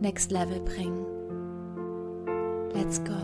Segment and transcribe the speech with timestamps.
[0.00, 1.04] next level bringen.
[2.72, 3.16] Let's go.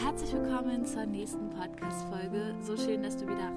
[0.00, 2.54] Herzlich willkommen zur nächsten Podcast-Folge.
[2.62, 3.52] So schön, dass du wieder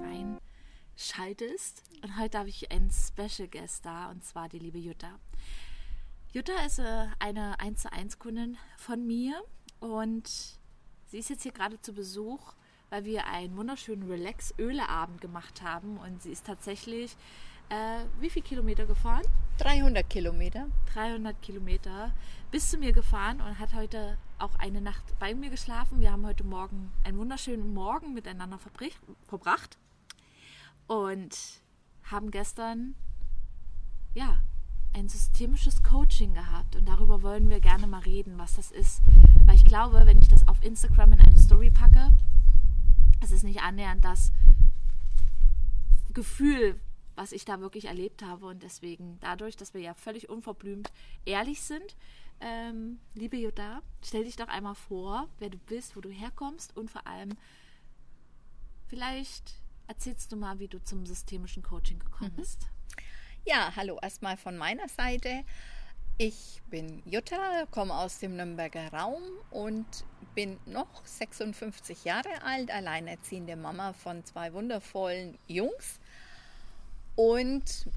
[0.97, 1.83] reinschaltest.
[2.03, 5.17] Und heute habe ich einen Special Guest da, und zwar die liebe Jutta.
[6.33, 9.41] Jutta ist äh, eine 1 zu 1 Kundin von mir
[9.79, 10.27] und
[11.05, 12.53] sie ist jetzt hier gerade zu Besuch,
[12.89, 17.15] weil wir einen wunderschönen Relax-Öle-Abend gemacht haben und sie ist tatsächlich
[17.69, 19.23] äh, wie viele Kilometer gefahren?
[19.57, 20.67] 300 Kilometer.
[20.93, 22.11] 300 Kilometer
[22.51, 25.99] bis zu mir gefahren und hat heute auch eine Nacht bei mir geschlafen.
[25.99, 28.59] Wir haben heute Morgen einen wunderschönen Morgen miteinander
[29.27, 29.77] verbracht
[30.87, 31.37] und
[32.03, 32.95] haben gestern
[34.13, 34.39] ja
[34.93, 39.01] ein systemisches Coaching gehabt und darüber wollen wir gerne mal reden, was das ist,
[39.45, 42.13] weil ich glaube, wenn ich das auf Instagram in eine Story packe,
[43.21, 44.31] es ist nicht annähernd das
[46.13, 46.79] Gefühl,
[47.17, 48.45] was ich da wirklich erlebt habe.
[48.45, 50.91] Und deswegen, dadurch, dass wir ja völlig unverblümt
[51.25, 51.97] ehrlich sind,
[52.39, 56.91] ähm, liebe Jutta, stell dich doch einmal vor, wer du bist, wo du herkommst und
[56.91, 57.35] vor allem,
[58.87, 59.55] vielleicht
[59.87, 62.37] erzählst du mal, wie du zum systemischen Coaching gekommen mhm.
[62.37, 62.67] bist.
[63.45, 65.43] Ja, hallo erstmal von meiner Seite.
[66.19, 69.21] Ich bin Jutta, komme aus dem Nürnberger Raum
[69.51, 69.85] und
[70.35, 75.99] bin noch 56 Jahre alt, alleinerziehende Mama von zwei wundervollen Jungs
[77.17, 77.87] und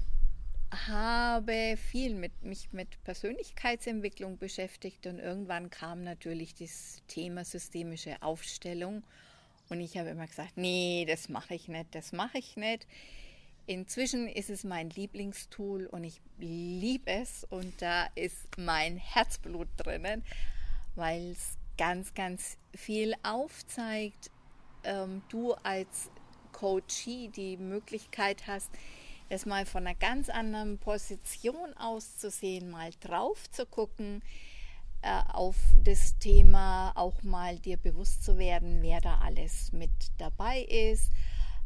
[0.87, 9.03] habe viel mit mich mit Persönlichkeitsentwicklung beschäftigt und irgendwann kam natürlich das Thema systemische Aufstellung
[9.69, 12.87] und ich habe immer gesagt, nee, das mache ich nicht, das mache ich nicht.
[13.67, 20.23] Inzwischen ist es mein Lieblingstool und ich liebe es und da ist mein Herzblut drinnen,
[20.95, 24.31] weil es ganz, ganz viel aufzeigt.
[24.83, 26.09] Ähm, du als
[26.53, 28.71] Coachie die Möglichkeit hast,
[29.31, 34.21] es mal von einer ganz anderen Position aus zu sehen, mal drauf zu gucken,
[35.01, 40.61] äh, auf das Thema auch mal dir bewusst zu werden, wer da alles mit dabei
[40.63, 41.11] ist,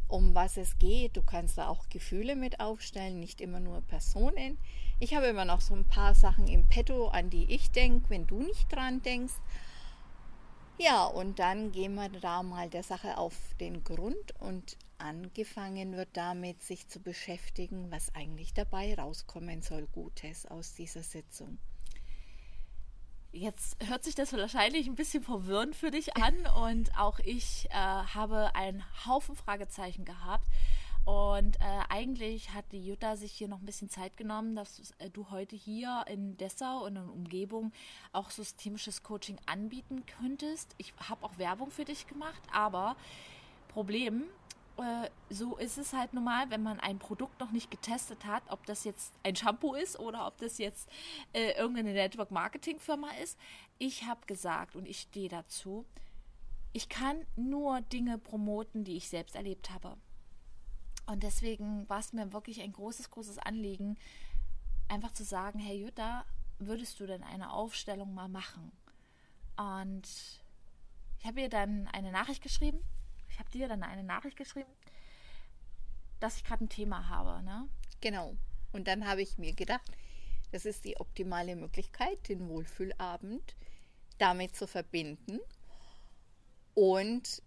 [0.07, 1.17] um was es geht.
[1.17, 4.59] Du kannst da auch Gefühle mit aufstellen, nicht immer nur Personen.
[4.99, 8.27] Ich habe immer noch so ein paar Sachen im Petto, an die ich denke, wenn
[8.27, 9.33] du nicht dran denkst.
[10.77, 16.09] Ja, und dann gehen wir da mal der Sache auf den Grund und angefangen wird
[16.13, 21.59] damit, sich zu beschäftigen, was eigentlich dabei rauskommen soll, Gutes aus dieser Sitzung.
[23.31, 27.73] Jetzt hört sich das wahrscheinlich ein bisschen verwirrend für dich an und auch ich äh,
[27.73, 30.47] habe einen Haufen Fragezeichen gehabt.
[31.05, 35.11] Und äh, eigentlich hat die Jutta sich hier noch ein bisschen Zeit genommen, dass äh,
[35.11, 37.71] du heute hier in Dessau und in Umgebung
[38.11, 40.73] auch systemisches Coaching anbieten könntest.
[40.79, 42.95] Ich habe auch Werbung für dich gemacht, aber
[43.67, 44.23] Problem,
[44.77, 48.65] äh, so ist es halt normal, wenn man ein Produkt noch nicht getestet hat, ob
[48.65, 50.89] das jetzt ein Shampoo ist oder ob das jetzt
[51.33, 53.37] äh, irgendeine Network-Marketing-Firma ist.
[53.77, 55.85] Ich habe gesagt und ich stehe dazu,
[56.73, 59.97] ich kann nur Dinge promoten, die ich selbst erlebt habe.
[61.05, 63.97] Und deswegen war es mir wirklich ein großes, großes Anliegen,
[64.87, 66.25] einfach zu sagen, hey Jutta,
[66.59, 68.71] würdest du denn eine Aufstellung mal machen?
[69.57, 70.07] Und
[71.19, 72.79] ich habe ihr dann eine Nachricht geschrieben.
[73.29, 74.69] Ich habe dir dann eine Nachricht geschrieben,
[76.19, 77.43] dass ich gerade ein Thema habe.
[77.43, 77.67] Ne?
[78.01, 78.35] Genau.
[78.71, 79.91] Und dann habe ich mir gedacht,
[80.51, 83.55] das ist die optimale Möglichkeit, den Wohlfühlabend
[84.17, 85.39] damit zu verbinden
[86.73, 87.41] und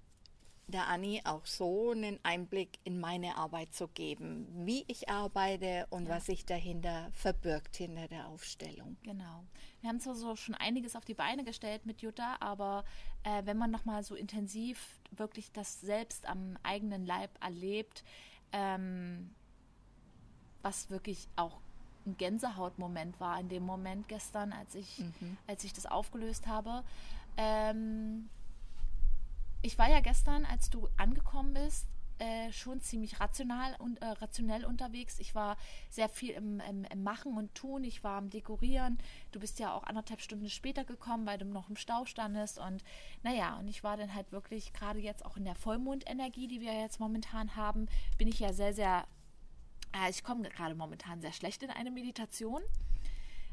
[0.69, 6.05] der Anni auch so einen Einblick in meine Arbeit zu geben, wie ich arbeite und
[6.05, 6.17] ja.
[6.17, 8.99] was sich dahinter verbirgt hinter der Aufstellung.
[9.03, 9.45] Genau.
[9.81, 12.85] Wir haben zwar so schon einiges auf die Beine gestellt mit Jutta, aber
[13.23, 18.05] äh, wenn man nochmal so intensiv wirklich das selbst am eigenen Leib erlebt,
[18.53, 19.31] ähm,
[20.61, 21.61] was wirklich auch
[22.05, 25.39] ein Gänsehautmoment war in dem Moment gestern, als ich, mhm.
[25.47, 26.85] als ich das aufgelöst habe.
[27.39, 28.29] Ähm,
[29.63, 31.87] ich war ja gestern, als du angekommen bist,
[32.19, 35.21] äh, schon ziemlich rational und äh, rationell unterwegs.
[35.21, 35.57] Ich war
[35.89, 37.85] sehr viel im, im, im, Machen und Tun.
[37.85, 38.99] Ich war am Dekorieren.
[39.31, 42.59] Du bist ja auch anderthalb Stunden später gekommen, weil du noch im Stau standest.
[42.59, 42.83] Und
[43.23, 46.73] naja, und ich war dann halt wirklich gerade jetzt auch in der Vollmondenergie, die wir
[46.73, 49.07] jetzt momentan haben, bin ich ja sehr, sehr.
[49.95, 52.63] Äh, ich komme gerade momentan sehr schlecht in eine Meditation.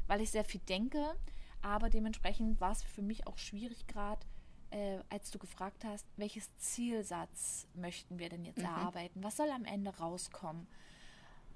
[0.06, 1.14] weil ich sehr viel denke,
[1.62, 4.24] aber dementsprechend war es für mich auch schwierig gerade,
[4.70, 8.64] äh, als du gefragt hast, welches Zielsatz möchten wir denn jetzt mhm.
[8.64, 9.22] erarbeiten?
[9.22, 10.66] Was soll am Ende rauskommen?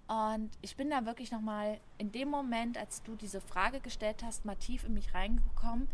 [0.06, 4.44] Und ich bin da wirklich nochmal in dem Moment, als du diese Frage gestellt hast,
[4.44, 5.88] mal tief in mich reingekommen.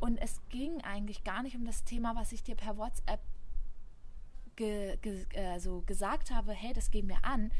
[0.00, 3.20] Und es ging eigentlich gar nicht um das Thema, was ich dir per WhatsApp
[4.56, 7.52] ge, ge, also gesagt habe, hey, das gehen wir an,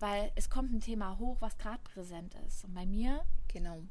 [0.00, 2.64] weil es kommt ein Thema hoch, was gerade präsent ist.
[2.64, 3.82] Und bei mir genau.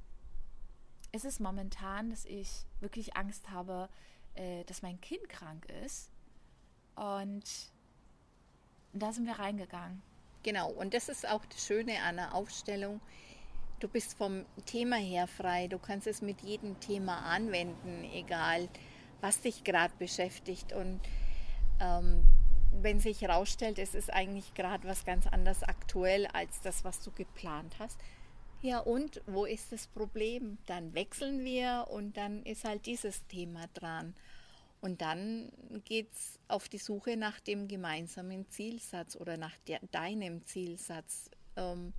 [1.11, 2.49] Ist es momentan, dass ich
[2.79, 3.89] wirklich Angst habe,
[4.35, 6.09] äh, dass mein Kind krank ist.
[6.95, 7.43] Und
[8.93, 10.01] da sind wir reingegangen.
[10.43, 12.99] Genau, und das ist auch das Schöne an der Aufstellung.
[13.79, 15.67] Du bist vom Thema her frei.
[15.67, 18.69] Du kannst es mit jedem Thema anwenden, egal
[19.21, 20.73] was dich gerade beschäftigt.
[20.73, 20.99] Und
[21.79, 22.25] ähm,
[22.71, 27.11] wenn sich herausstellt, es ist eigentlich gerade was ganz anderes aktuell als das, was du
[27.11, 27.99] geplant hast.
[28.61, 30.59] Ja, und wo ist das Problem?
[30.67, 34.13] Dann wechseln wir und dann ist halt dieses Thema dran.
[34.81, 35.51] Und dann
[35.83, 41.29] geht es auf die Suche nach dem gemeinsamen Zielsatz oder nach der, deinem Zielsatz.
[41.55, 41.93] Ähm,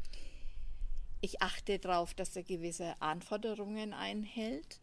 [1.21, 4.81] ich achte darauf, dass er gewisse Anforderungen einhält.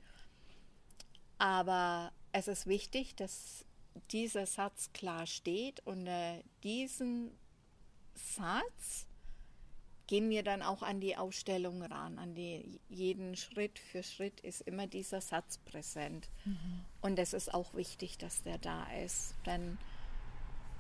[1.37, 3.65] Aber es ist wichtig, dass
[4.11, 7.31] dieser Satz klar steht und äh, diesen
[8.15, 9.08] Satz
[10.09, 14.61] gehen wir dann auch an die Ausstellung ran, an die jeden Schritt für Schritt ist
[14.61, 16.29] immer dieser Satz präsent.
[16.45, 16.79] Mhm.
[16.99, 19.35] Und es ist auch wichtig, dass der da ist.
[19.45, 19.77] Denn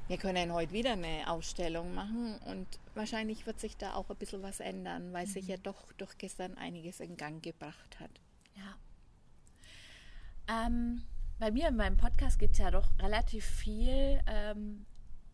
[0.07, 2.65] wir können heute wieder eine Ausstellung machen und
[2.95, 5.31] wahrscheinlich wird sich da auch ein bisschen was ändern, weil mhm.
[5.31, 8.09] sich ja doch durch gestern einiges in Gang gebracht hat.
[8.55, 10.65] Ja.
[10.65, 11.03] Ähm,
[11.37, 14.87] bei mir in meinem Podcast geht es ja doch relativ viel ähm,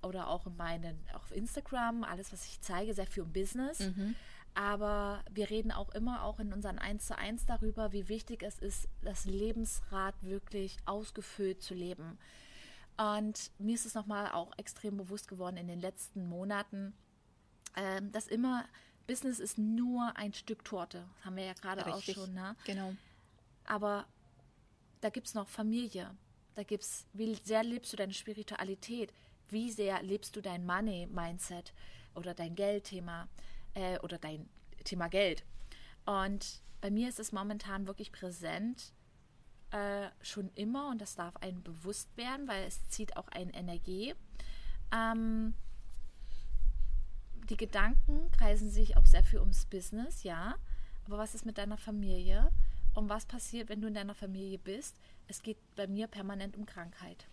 [0.06, 3.80] oder auch in meinen, auf Instagram, alles, was ich zeige, sehr viel um Business.
[3.80, 4.16] Mhm.
[4.54, 8.58] Aber wir reden auch immer auch in unseren 1 zu 1 darüber, wie wichtig es
[8.58, 12.18] ist, das Lebensrad wirklich ausgefüllt zu leben.
[12.98, 16.94] Und mir ist es nochmal auch extrem bewusst geworden in den letzten Monaten,
[17.76, 18.64] äh, dass immer
[19.08, 21.06] Business ist nur ein Stück Torte.
[21.18, 22.34] Das haben wir ja gerade auch schon.
[22.34, 22.56] Ne?
[22.66, 22.96] Genau.
[23.66, 24.06] Aber
[25.02, 26.16] da gibt es noch Familie.
[26.56, 29.12] Da gibt es, wie sehr lebst du deine Spiritualität?
[29.50, 31.74] Wie sehr lebst du dein Money-Mindset
[32.16, 33.28] oder dein Geldthema
[33.74, 34.50] äh, oder dein
[34.84, 35.44] Thema Geld.
[36.06, 38.94] Und bei mir ist es momentan wirklich präsent,
[39.72, 44.14] äh, schon immer, und das darf einem bewusst werden, weil es zieht auch eine Energie.
[44.94, 45.54] Ähm,
[47.50, 50.56] die Gedanken kreisen sich auch sehr viel ums Business, ja.
[51.06, 52.52] Aber was ist mit deiner Familie?
[52.94, 54.98] Und was passiert, wenn du in deiner Familie bist?
[55.28, 57.28] Es geht bei mir permanent um Krankheit.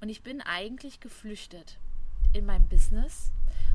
[0.00, 1.78] Und ich bin eigentlich geflüchtet
[2.32, 3.32] in meinem Business,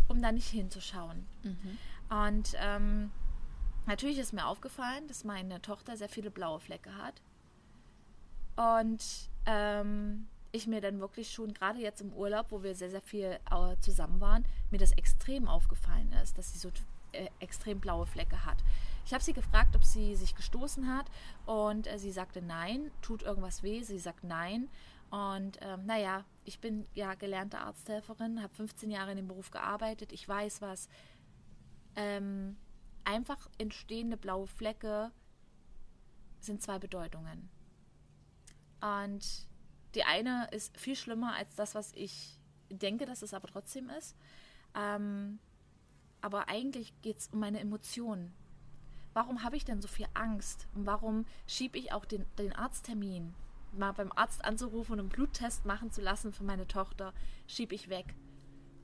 [0.07, 1.25] um da nicht hinzuschauen.
[1.44, 1.77] Mhm.
[2.10, 3.12] Und ähm,
[3.86, 7.22] natürlich ist mir aufgefallen, dass meine Tochter sehr viele blaue Flecke hat.
[8.56, 13.01] Und ähm, ich mir dann wirklich schon, gerade jetzt im Urlaub, wo wir sehr, sehr
[13.01, 16.69] viel äh, zusammen waren, mir das extrem aufgefallen ist, dass sie so
[17.12, 18.63] äh, extrem blaue Flecke hat.
[19.06, 21.06] Ich habe sie gefragt, ob sie sich gestoßen hat
[21.45, 22.92] und äh, sie sagte nein.
[23.01, 23.83] Tut irgendwas weh?
[23.83, 24.69] Sie sagt nein.
[25.09, 30.12] Und ähm, naja, ich bin ja gelernte Arzthelferin, habe 15 Jahre in dem Beruf gearbeitet.
[30.12, 30.89] Ich weiß, was
[31.95, 32.57] ähm,
[33.03, 35.12] einfach entstehende blaue Flecke
[36.39, 37.50] sind zwei Bedeutungen.
[38.81, 39.47] Und
[39.95, 44.15] die eine ist viel schlimmer als das, was ich denke, dass es aber trotzdem ist.
[44.75, 45.39] Ähm,
[46.21, 48.33] aber eigentlich geht es um meine Emotionen.
[49.13, 50.67] Warum habe ich denn so viel Angst?
[50.75, 53.33] Und warum schiebe ich auch den, den Arzttermin?
[53.77, 57.13] Mal beim Arzt anzurufen und einen Bluttest machen zu lassen für meine Tochter,
[57.48, 58.15] schiebe ich weg.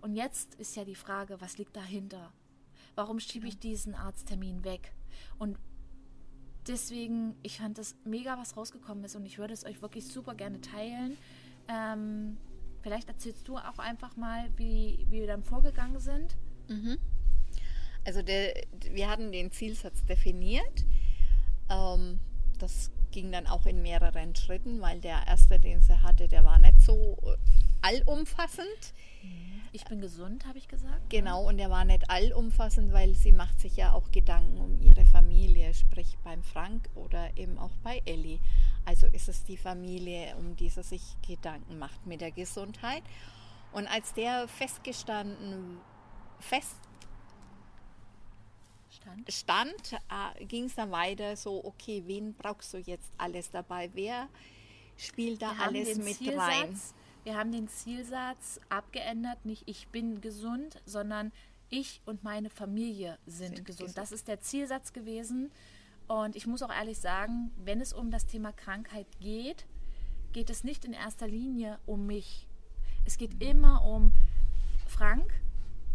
[0.02, 2.32] Und jetzt ist ja die Frage, was liegt dahinter?
[2.96, 4.94] Warum schiebe ich diesen Arzttermin weg?
[5.38, 5.58] Und
[6.68, 10.36] deswegen, ich fand das mega, was rausgekommen ist und ich würde es euch wirklich super
[10.36, 11.18] gerne teilen.
[11.68, 12.38] Ähm,
[12.82, 16.36] vielleicht erzählst du auch einfach mal, wie, wie wir dann vorgegangen sind.
[16.68, 16.98] Mhm.
[18.06, 18.54] Also der,
[18.92, 20.86] wir hatten den Zielsatz definiert.
[21.70, 22.20] Ähm,
[22.58, 26.60] das ging dann auch in mehreren Schritten, weil der erste, den sie hatte, der war
[26.60, 27.38] nicht so äh,
[27.82, 28.94] allumfassend.
[29.74, 31.10] Ich bin gesund, habe ich gesagt.
[31.10, 35.06] Genau, und der war nicht allumfassend, weil sie macht sich ja auch Gedanken um ihre
[35.06, 38.40] Familie, sprich beim Frank oder eben auch bei Ellie.
[38.86, 43.04] Also ist es die Familie, um die sie sich Gedanken macht mit der Gesundheit.
[43.72, 45.78] Und als der festgestanden,
[46.40, 46.76] fest
[48.92, 53.90] stand, stand äh, ging es dann weiter so, okay, wen brauchst du jetzt alles dabei?
[53.94, 54.28] Wer
[54.98, 56.80] spielt da alles mit Zielsatz, rein?
[57.24, 61.32] Wir haben den Zielsatz abgeändert, nicht ich bin gesund, sondern
[61.70, 63.88] ich und meine Familie sind, Sind gesund.
[63.88, 63.98] gesund.
[63.98, 65.52] Das ist der Zielsatz gewesen.
[66.08, 69.66] Und ich muss auch ehrlich sagen, wenn es um das Thema Krankheit geht,
[70.34, 72.48] geht es nicht in erster Linie um mich.
[73.06, 74.12] Es geht immer um
[74.88, 75.32] Frank,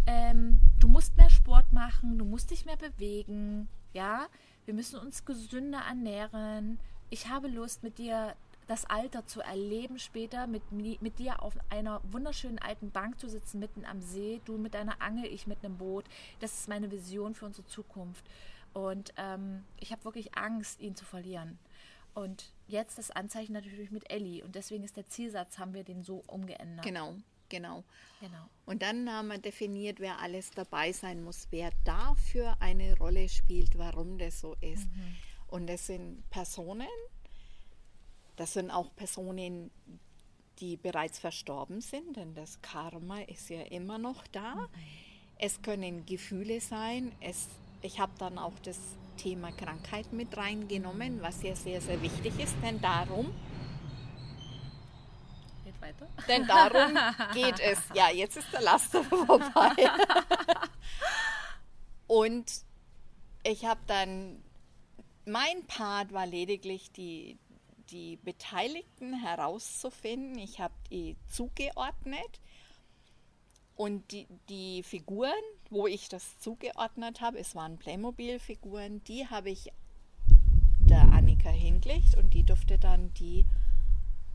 [0.06, 4.26] ähm, du musst mehr Sport machen, du musst dich mehr bewegen, ja,
[4.64, 6.78] wir müssen uns gesünder ernähren.
[7.10, 8.34] Ich habe Lust, mit dir
[8.66, 13.28] das Alter zu erleben später, mit, mi- mit dir auf einer wunderschönen alten Bank zu
[13.28, 16.04] sitzen, mitten am See, du mit deiner Angel, ich mit einem Boot.
[16.40, 18.24] Das ist meine Vision für unsere Zukunft.
[18.72, 21.58] Und ähm, ich habe wirklich Angst, ihn zu verlieren.
[22.12, 24.42] Und jetzt das Anzeichen natürlich mit Ellie.
[24.44, 26.84] Und deswegen ist der Zielsatz, haben wir den so umgeändert.
[26.84, 27.14] Genau,
[27.48, 27.84] genau.
[28.20, 28.48] Genau.
[28.64, 33.76] Und dann haben wir definiert, wer alles dabei sein muss, wer dafür eine Rolle spielt,
[33.78, 34.88] warum das so ist.
[35.48, 36.86] Und das sind Personen,
[38.36, 39.70] das sind auch Personen,
[40.58, 44.68] die bereits verstorben sind, denn das Karma ist ja immer noch da.
[45.38, 47.12] Es können Gefühle sein.
[47.20, 47.48] Es,
[47.82, 48.78] ich habe dann auch das
[49.18, 53.32] Thema Krankheit mit reingenommen, was ja sehr, sehr wichtig ist, denn darum
[55.86, 56.08] weiter.
[56.28, 56.98] denn darum
[57.32, 57.78] geht es.
[57.94, 59.90] Ja, jetzt ist der Laster vorbei.
[62.06, 62.50] Und
[63.42, 64.42] ich habe dann,
[65.24, 67.38] mein Part war lediglich die,
[67.90, 70.38] die Beteiligten herauszufinden.
[70.38, 72.40] Ich habe die zugeordnet.
[73.76, 75.32] Und die, die Figuren,
[75.68, 79.70] wo ich das zugeordnet habe, es waren Playmobil-Figuren, die habe ich
[80.80, 83.44] der Annika hingelegt und die durfte dann die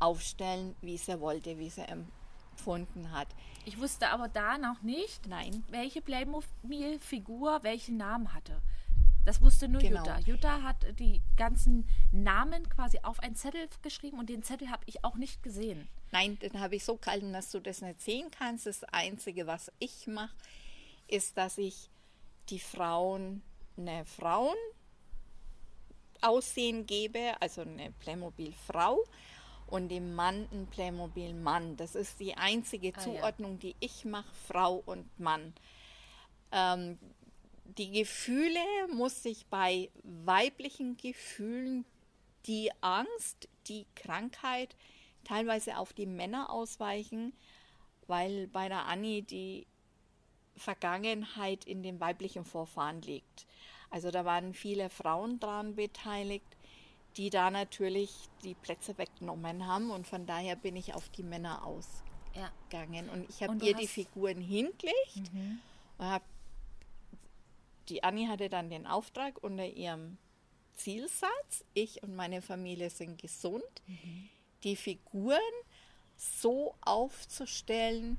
[0.01, 3.27] aufstellen, wie sie wollte, wie sie empfunden hat.
[3.65, 8.61] Ich wusste aber da noch nicht, Nein, welche Playmobil-Figur welchen Namen hatte.
[9.23, 9.99] Das wusste nur Genau.
[9.99, 10.19] Jutta.
[10.19, 15.03] Jutta hat die ganzen Namen quasi auf einen Zettel geschrieben und den Zettel habe ich
[15.03, 15.87] auch nicht gesehen.
[16.11, 18.65] nein, den habe ich so gehalten, dass du das nicht sehen kannst.
[18.65, 20.35] Das Einzige, was ich mache,
[21.07, 21.89] ist, dass ich
[22.49, 23.43] die Frauen
[23.77, 24.55] eine Frauen
[26.21, 29.03] Aussehen gebe, also eine Playmobil-Frau
[29.71, 31.77] und dem Mann ein Playmobil-Mann.
[31.77, 32.99] Das ist die einzige Ah, ja.
[32.99, 35.53] Zuordnung, die ich mache, Frau und Mann.
[36.51, 36.99] Ähm,
[37.77, 38.59] die Gefühle
[38.93, 41.85] muss ich bei weiblichen Gefühlen
[42.45, 44.75] die Angst, die Krankheit
[45.23, 47.33] teilweise auf die Männer ausweichen,
[48.07, 49.67] weil bei der Annie die
[50.57, 53.47] Vergangenheit in den weiblichen Vorfahren liegt.
[53.89, 56.57] Also da waren viele Frauen dran beteiligt,
[57.17, 59.91] die da natürlich die Plätze weggenommen haben.
[59.91, 61.61] Und von daher bin ich auf die Männer
[62.35, 62.51] Ja.
[62.69, 63.09] ausgegangen.
[63.09, 65.31] Und ich habe ihr die Figuren hingelegt.
[65.97, 66.25] Und habe
[67.89, 70.17] die Annie hatte dann den Auftrag unter ihrem
[70.75, 73.63] Zielsatz, ich und meine Familie sind gesund,
[74.63, 75.39] die Figuren
[76.15, 78.17] so aufzustellen,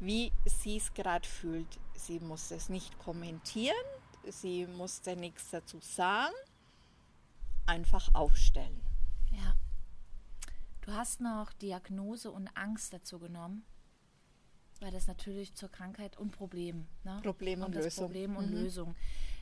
[0.00, 1.78] wie sie es gerade fühlt.
[1.94, 3.74] Sie muss es nicht kommentieren,
[4.28, 6.34] sie musste nichts dazu sagen,
[7.66, 8.80] einfach aufstellen.
[9.30, 9.56] Ja.
[10.82, 13.64] Du hast noch Diagnose und Angst dazu genommen,
[14.80, 16.86] weil das natürlich zur Krankheit und Problem.
[17.04, 17.20] Ne?
[17.22, 18.04] Problem und das Lösung.
[18.06, 18.56] Problem und Mhm.
[18.56, 18.96] Lösung.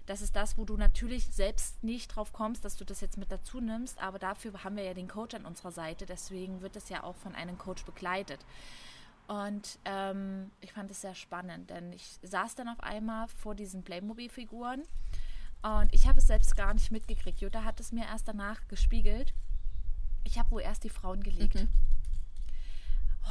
[0.06, 3.30] Das ist das, wo du natürlich selbst nicht drauf kommst, dass du das jetzt mit
[3.30, 6.88] dazu nimmst, aber dafür haben wir ja den Coach an unserer Seite, deswegen wird das
[6.88, 8.44] ja auch von einem Coach begleitet.
[9.28, 13.84] Und ähm, ich fand es sehr spannend, denn ich saß dann auf einmal vor diesen
[13.84, 14.82] Playmobil-Figuren
[15.62, 17.40] und ich habe es selbst gar nicht mitgekriegt.
[17.40, 19.34] Jutta hat es mir erst danach gespiegelt.
[20.24, 21.54] Ich habe wohl erst die Frauen gelegt.
[21.54, 21.68] Mhm.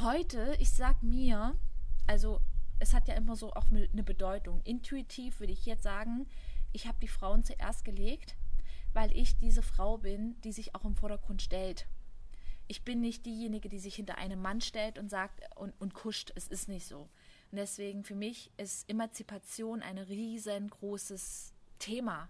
[0.00, 1.56] Heute, ich sag mir,
[2.06, 2.40] also
[2.78, 4.60] es hat ja immer so auch eine Bedeutung.
[4.62, 6.26] Intuitiv würde ich jetzt sagen,
[6.72, 8.36] ich habe die Frauen zuerst gelegt,
[8.92, 11.86] weil ich diese Frau bin, die sich auch im Vordergrund stellt.
[12.68, 16.32] Ich bin nicht diejenige, die sich hinter einem Mann stellt und sagt und, und kuscht.
[16.36, 17.08] Es ist nicht so.
[17.50, 22.28] Und deswegen für mich ist Emanzipation ein riesengroßes Thema,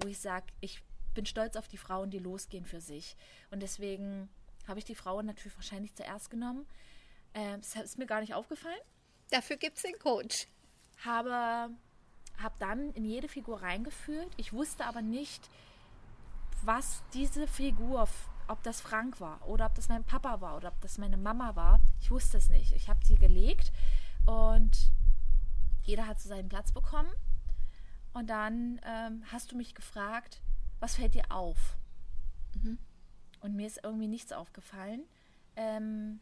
[0.00, 0.82] wo ich sage, ich
[1.14, 3.16] bin stolz auf die Frauen, die losgehen für sich.
[3.50, 4.28] Und deswegen
[4.66, 6.66] habe ich die Frauen natürlich wahrscheinlich zuerst genommen.
[7.34, 8.80] Ähm, das ist mir gar nicht aufgefallen.
[9.30, 10.46] Dafür gibt es den Coach.
[11.04, 11.70] Habe,
[12.38, 14.28] habe dann in jede Figur reingefühlt.
[14.36, 15.48] Ich wusste aber nicht,
[16.62, 18.08] was diese Figur,
[18.48, 21.56] ob das Frank war oder ob das mein Papa war oder ob das meine Mama
[21.56, 21.80] war.
[22.00, 22.72] Ich wusste es nicht.
[22.72, 23.72] Ich habe sie gelegt
[24.26, 24.92] und
[25.82, 27.10] jeder hat so seinen Platz bekommen.
[28.18, 30.40] Und dann ähm, hast du mich gefragt,
[30.80, 31.76] was fällt dir auf?
[33.40, 35.04] Und mir ist irgendwie nichts aufgefallen.
[35.54, 36.18] Ähm,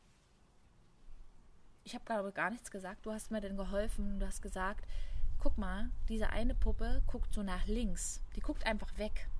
[1.85, 3.07] ich habe glaube gar nichts gesagt.
[3.07, 4.19] Du hast mir dann geholfen.
[4.19, 4.87] Du hast gesagt,
[5.39, 8.21] guck mal, diese eine Puppe guckt so nach links.
[8.35, 9.31] Die guckt einfach weg.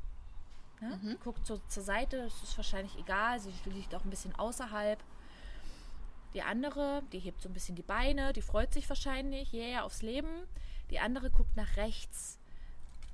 [0.81, 0.99] Ne?
[1.03, 2.23] Die guckt so zur Seite.
[2.23, 3.39] Das ist wahrscheinlich egal.
[3.39, 5.03] Sie liegt auch ein bisschen außerhalb.
[6.33, 10.03] Die andere, die hebt so ein bisschen die Beine, die freut sich wahrscheinlich, yeah, aufs
[10.03, 10.47] Leben.
[10.91, 12.39] Die andere guckt nach rechts,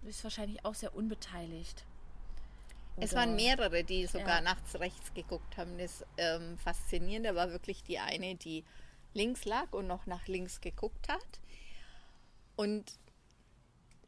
[0.04, 1.84] ist wahrscheinlich auch sehr unbeteiligt.
[2.96, 4.40] Oder es waren mehrere, die sogar ja.
[4.40, 5.78] nachts rechts geguckt haben.
[5.78, 8.64] Das ähm, Faszinierende war wirklich die eine, die
[9.14, 11.40] links lag und noch nach links geguckt hat.
[12.56, 12.92] Und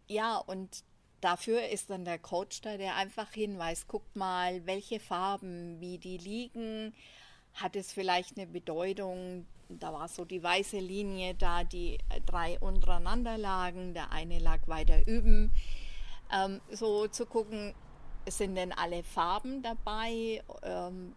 [0.06, 0.84] ja, und
[1.20, 6.18] dafür ist dann der Coach da, der einfach hinweist, guckt mal, welche Farben, wie die
[6.18, 6.94] liegen,
[7.54, 9.46] hat es vielleicht eine Bedeutung.
[9.70, 15.06] Da war so die weiße Linie da, die drei untereinander lagen, der eine lag weiter
[15.06, 15.52] üben.
[16.32, 17.74] Ähm, so zu gucken,
[18.28, 21.14] sind denn alle Farben dabei, ähm,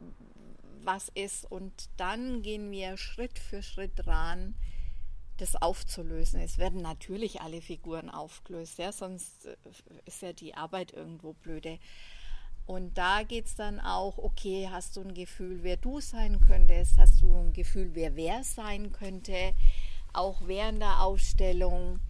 [0.84, 1.50] was ist.
[1.50, 4.56] Und dann gehen wir Schritt für Schritt ran,
[5.38, 6.42] das aufzulösen.
[6.42, 9.56] Es werden natürlich alle Figuren aufgelöst, ja, sonst äh,
[10.06, 11.80] ist ja die Arbeit irgendwo blöde.
[12.66, 16.98] Und da geht es dann auch, okay, hast du ein Gefühl, wer du sein könntest?
[16.98, 19.54] Hast du ein Gefühl, wer wer sein könnte?
[20.12, 22.02] Auch während der Ausstellung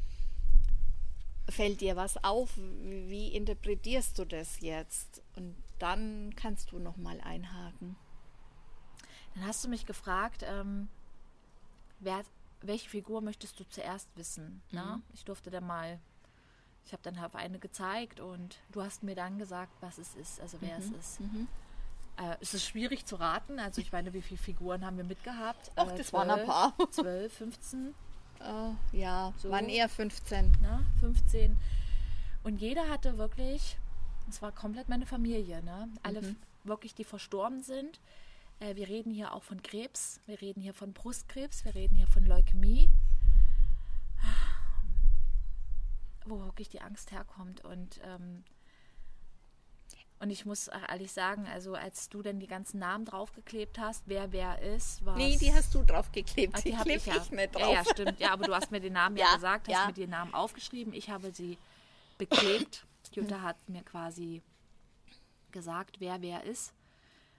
[1.50, 2.51] fällt dir was auf?
[2.58, 5.22] Wie interpretierst du das jetzt?
[5.36, 7.96] Und dann kannst du noch mal einhaken.
[9.36, 10.89] Dann hast du mich gefragt, ähm,
[12.00, 12.24] wer,
[12.62, 14.62] welche Figur möchtest du zuerst wissen?
[14.72, 15.04] Mhm.
[15.13, 16.00] Ich durfte dann mal,
[16.86, 20.58] ich habe dann eine gezeigt und du hast mir dann gesagt, was es ist, also
[20.62, 20.84] wer mhm.
[20.84, 21.20] es ist.
[21.20, 21.48] Mhm.
[22.18, 25.72] Äh, es ist schwierig zu raten, also ich meine, wie viele Figuren haben wir mitgehabt?
[25.75, 26.74] Ach, äh, das 12, waren ein paar.
[26.92, 27.96] 12, 15?
[28.41, 29.50] Äh, ja, so.
[29.50, 30.51] waren eher 15.
[30.62, 30.86] Ne?
[31.00, 31.58] 15.
[32.44, 33.77] Und jeder hatte wirklich,
[34.29, 35.89] es war komplett meine Familie, ne?
[36.03, 36.36] alle mhm.
[36.63, 38.00] wirklich, die verstorben sind.
[38.60, 42.08] Äh, wir reden hier auch von Krebs, wir reden hier von Brustkrebs, wir reden hier
[42.08, 42.89] von Leukämie,
[46.25, 47.63] wo wirklich die Angst herkommt.
[47.63, 48.44] Und, ähm,
[50.20, 54.32] und ich muss ehrlich sagen, also als du dann die ganzen Namen draufgeklebt hast, wer
[54.32, 55.16] wer ist, war.
[55.16, 56.54] Nee, die hast du draufgeklebt.
[56.56, 57.14] Ach, die, die habe ich, ja.
[57.14, 57.62] nicht drauf.
[57.62, 58.20] Ja, ja, stimmt.
[58.20, 59.86] Ja, aber du hast mir den Namen ja, ja gesagt, hast ja.
[59.86, 60.94] mir den Namen aufgeschrieben.
[60.94, 61.58] Ich habe sie
[62.18, 62.86] beklebt.
[63.14, 64.42] Jutta hat mir quasi
[65.51, 66.74] gesagt, wer wer ist.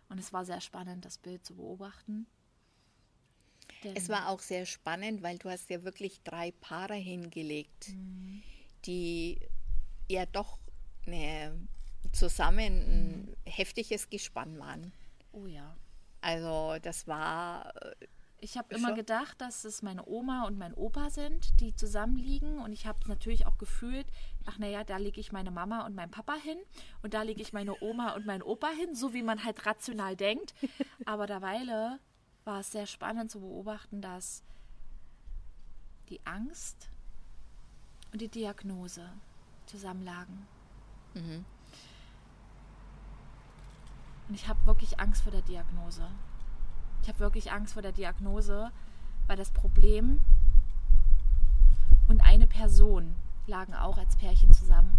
[0.09, 2.27] Und es war sehr spannend, das Bild zu beobachten.
[3.95, 8.43] es war auch sehr spannend, weil du hast ja wirklich drei Paare hingelegt, mhm.
[8.87, 9.38] die
[10.09, 10.59] ja doch
[11.07, 11.53] ne,
[12.13, 13.37] zusammen ein mhm.
[13.45, 14.93] heftiges Gespann waren.
[15.33, 15.77] Oh ja.
[16.21, 18.07] Also das war äh,
[18.41, 22.61] ich habe immer gedacht, dass es meine Oma und mein Opa sind, die zusammenliegen.
[22.61, 24.07] Und ich habe natürlich auch gefühlt,
[24.47, 26.59] ach naja, da lege ich meine Mama und meinen Papa hin
[27.03, 30.15] und da lege ich meine Oma und meinen Opa hin, so wie man halt rational
[30.15, 30.55] denkt.
[31.05, 31.99] Aber derweile
[32.45, 34.45] war es sehr spannend zu beobachten, dass
[36.09, 36.89] die Angst
[38.13, 39.11] und die Diagnose
[39.67, 40.47] zusammenlagen.
[41.15, 41.45] Mhm.
[44.29, 46.07] Und ich habe wirklich Angst vor der Diagnose.
[47.03, 48.71] Ich habe wirklich Angst vor der Diagnose,
[49.27, 50.21] weil das Problem
[52.09, 53.14] und eine Person
[53.47, 54.93] lagen auch als Pärchen zusammen.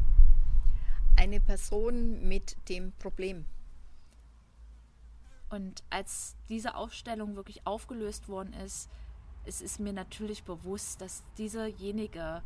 [1.16, 3.46] Eine Person mit dem Problem.
[5.50, 8.90] Und als diese Aufstellung wirklich aufgelöst worden ist,
[9.46, 12.44] es ist mir natürlich bewusst, dass dieserjenige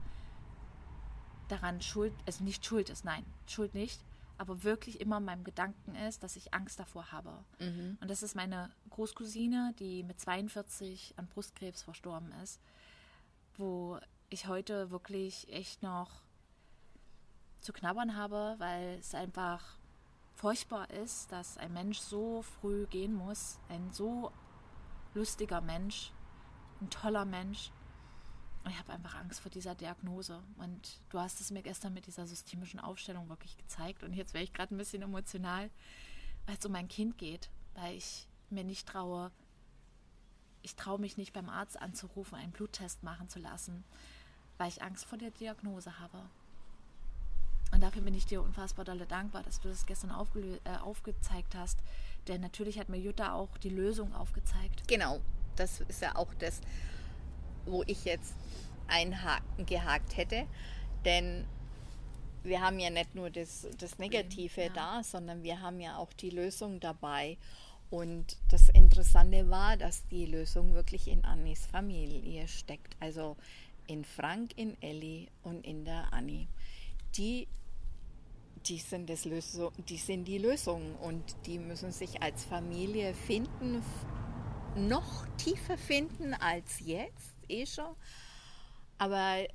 [1.50, 4.00] daran schuld, also nicht schuld ist, nein, schuld nicht,
[4.44, 7.46] aber wirklich immer in meinem Gedanken ist, dass ich Angst davor habe.
[7.60, 7.98] Mhm.
[8.02, 12.60] Und das ist meine Großcousine, die mit 42 an Brustkrebs verstorben ist,
[13.56, 16.24] wo ich heute wirklich echt noch
[17.62, 19.78] zu knabbern habe, weil es einfach
[20.36, 24.34] furchtbar ist, dass ein Mensch so früh gehen muss, ein so
[25.14, 26.12] lustiger Mensch,
[26.82, 27.72] ein toller Mensch,
[28.70, 30.42] ich habe einfach Angst vor dieser Diagnose.
[30.58, 34.04] Und du hast es mir gestern mit dieser systemischen Aufstellung wirklich gezeigt.
[34.04, 35.70] Und jetzt wäre ich gerade ein bisschen emotional,
[36.46, 39.32] weil es um mein Kind geht, weil ich mir nicht traue,
[40.62, 43.84] ich traue mich nicht beim Arzt anzurufen, einen Bluttest machen zu lassen,
[44.58, 46.22] weil ich Angst vor der Diagnose habe.
[47.74, 51.80] Und dafür bin ich dir unfassbar dolle dankbar, dass du das gestern äh, aufgezeigt hast.
[52.28, 54.88] Denn natürlich hat mir Jutta auch die Lösung aufgezeigt.
[54.88, 55.20] Genau,
[55.56, 56.62] das ist ja auch das,
[57.66, 58.34] wo ich jetzt
[58.88, 60.46] eingehakt hätte.
[61.06, 61.46] Denn
[62.44, 64.70] wir haben ja nicht nur das, das Negative ja.
[64.70, 67.38] da, sondern wir haben ja auch die Lösung dabei.
[67.90, 72.96] Und das Interessante war, dass die Lösung wirklich in Annis Familie steckt.
[73.00, 73.38] Also
[73.88, 76.48] in Frank, in Ellie und in der Annie.
[77.18, 77.48] Die,
[78.66, 83.84] die, sind das Lösung, die sind die Lösung und die müssen sich als Familie finden,
[84.76, 87.96] noch tiefer finden als jetzt eh schon.
[88.98, 89.46] Aber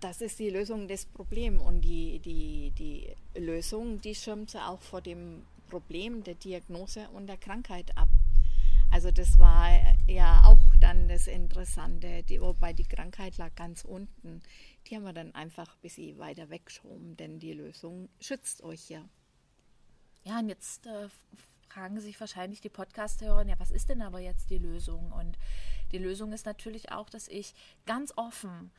[0.00, 4.80] das ist die Lösung des Problems und die, die, die Lösung, die schirmt sie auch
[4.80, 8.08] vor dem Problem der Diagnose und der Krankheit ab.
[8.92, 9.68] Also das war
[10.06, 14.42] ja auch dann das Interessante, die, wobei die Krankheit lag ganz unten.
[14.86, 19.02] Die haben wir dann einfach ein bisschen weiter weggeschoben, denn die Lösung schützt euch ja.
[20.24, 21.08] Ja, und jetzt äh,
[21.76, 25.12] fragen sich wahrscheinlich die Podcast-Hörer, ja, was ist denn aber jetzt die Lösung?
[25.12, 25.36] Und
[25.92, 28.70] die Lösung ist natürlich auch, dass ich ganz offen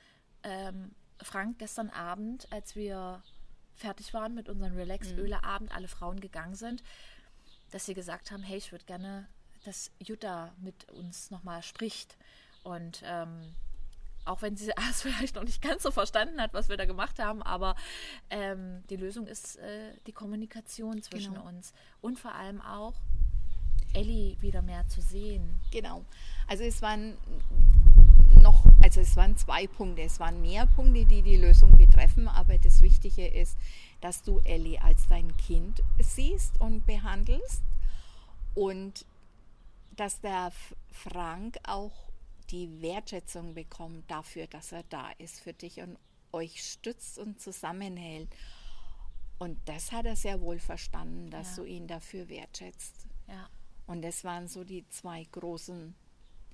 [0.41, 3.21] ähm, Frank gestern Abend, als wir
[3.75, 6.81] fertig waren mit unserem Relax-Öle-Abend, alle Frauen gegangen sind,
[7.69, 9.27] dass sie gesagt haben, hey, ich würde gerne,
[9.63, 12.17] dass Jutta mit uns nochmal spricht.
[12.63, 13.53] Und ähm,
[14.27, 17.19] auch wenn sie es vielleicht noch nicht ganz so verstanden hat, was wir da gemacht
[17.19, 17.75] haben, aber
[18.29, 21.47] ähm, die Lösung ist äh, die Kommunikation zwischen genau.
[21.47, 22.93] uns und vor allem auch
[23.93, 25.59] Ellie wieder mehr zu sehen.
[25.71, 26.03] Genau.
[26.47, 27.17] Also es waren
[28.41, 32.57] noch, also es waren zwei Punkte, es waren mehr Punkte, die die Lösung betreffen, aber
[32.57, 33.57] das Wichtige ist,
[34.01, 37.63] dass du Ellie als dein Kind siehst und behandelst
[38.53, 39.05] und
[39.95, 40.51] dass der
[40.91, 42.06] Frank auch
[42.49, 45.97] die Wertschätzung bekommt dafür, dass er da ist für dich und
[46.31, 48.29] euch stützt und zusammenhält.
[49.39, 51.63] Und das hat er sehr wohl verstanden, dass ja.
[51.63, 53.05] du ihn dafür wertschätzt.
[53.27, 53.49] Ja.
[53.85, 55.95] Und das waren so die zwei großen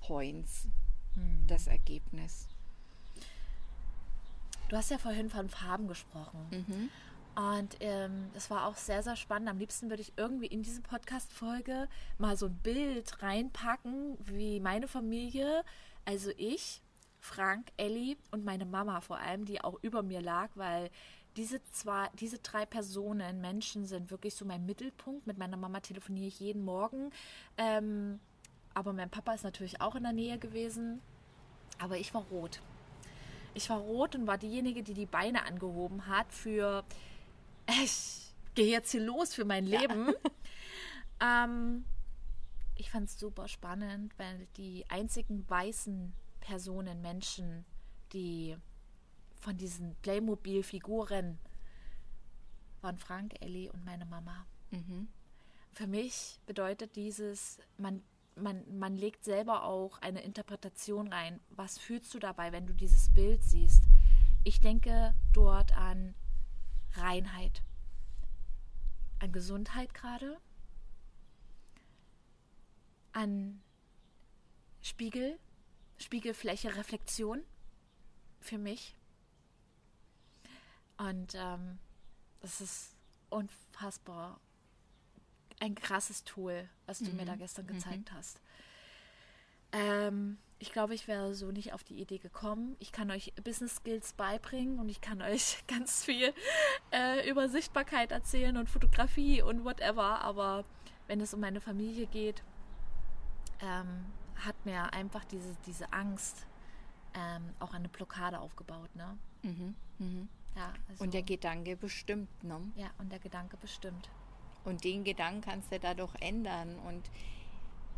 [0.00, 0.68] Points,
[1.14, 1.46] hm.
[1.46, 2.48] das Ergebnis.
[4.68, 6.46] Du hast ja vorhin von Farben gesprochen.
[6.50, 6.90] Mhm.
[7.36, 9.48] Und ähm, war auch sehr, sehr spannend.
[9.48, 14.86] Am liebsten würde ich irgendwie in diese Podcast-Folge mal so ein Bild reinpacken, wie meine
[14.86, 15.64] Familie,
[16.04, 16.80] also ich,
[17.18, 20.90] Frank, Ellie und meine Mama vor allem, die auch über mir lag, weil
[21.36, 25.26] diese zwei, diese drei Personen, Menschen sind wirklich so mein Mittelpunkt.
[25.26, 27.10] Mit meiner Mama telefoniere ich jeden Morgen.
[27.56, 28.20] Ähm,
[28.74, 31.00] aber mein Papa ist natürlich auch in der Nähe gewesen.
[31.78, 32.60] Aber ich war rot.
[33.54, 36.84] Ich war rot und war diejenige, die die Beine angehoben hat für
[37.66, 40.08] ich gehe jetzt hier los für mein Leben.
[41.20, 41.44] Ja.
[41.44, 41.84] ähm,
[42.76, 47.64] ich fand es super spannend, weil die einzigen weißen Personen, Menschen,
[48.12, 48.56] die
[49.40, 51.38] von diesen Playmobil-Figuren
[52.80, 54.46] waren Frank, Ellie und meine Mama.
[54.70, 55.08] Mhm.
[55.72, 58.02] Für mich bedeutet dieses, man,
[58.36, 61.40] man, man legt selber auch eine Interpretation rein.
[61.50, 63.84] Was fühlst du dabei, wenn du dieses Bild siehst?
[64.44, 66.14] Ich denke dort an
[66.96, 67.62] Reinheit,
[69.20, 70.38] an Gesundheit gerade,
[73.12, 73.62] an
[74.82, 75.38] Spiegel,
[75.98, 77.42] Spiegelfläche, Reflexion
[78.40, 78.94] für mich.
[80.98, 81.78] Und ähm,
[82.40, 82.94] das ist
[83.30, 84.38] unfassbar
[85.60, 87.16] ein krasses Tool, was du mhm.
[87.16, 87.74] mir da gestern mhm.
[87.74, 88.14] gezeigt mhm.
[88.16, 88.40] hast.
[89.72, 92.74] Ähm, ich glaube, ich wäre so nicht auf die Idee gekommen.
[92.78, 96.32] Ich kann euch Business Skills beibringen und ich kann euch ganz viel
[96.90, 100.22] äh, über Sichtbarkeit erzählen und Fotografie und whatever.
[100.22, 100.64] Aber
[101.06, 102.42] wenn es um meine Familie geht,
[103.60, 106.46] ähm, hat mir einfach diese, diese Angst
[107.12, 108.88] ähm, auch eine Blockade aufgebaut.
[108.96, 109.18] Ne?
[109.42, 110.26] Mhm, mh.
[110.56, 112.42] ja, also, und der Gedanke bestimmt.
[112.42, 112.58] Ne?
[112.76, 114.08] Ja, und der Gedanke bestimmt.
[114.64, 116.78] Und den Gedanken kannst du dadurch ändern.
[116.78, 117.10] Und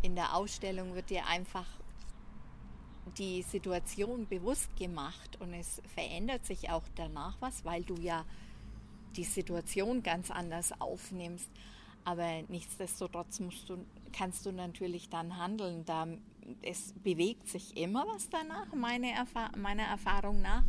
[0.03, 1.67] in der Ausstellung wird dir einfach
[3.19, 8.25] die Situation bewusst gemacht und es verändert sich auch danach was, weil du ja
[9.17, 11.49] die Situation ganz anders aufnimmst.
[12.05, 15.85] Aber nichtsdestotrotz musst du, kannst du natürlich dann handeln.
[15.85, 16.07] Da,
[16.63, 20.65] es bewegt sich immer was danach, meine Erfa meiner Erfahrung nach.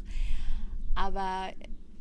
[0.95, 1.51] Aber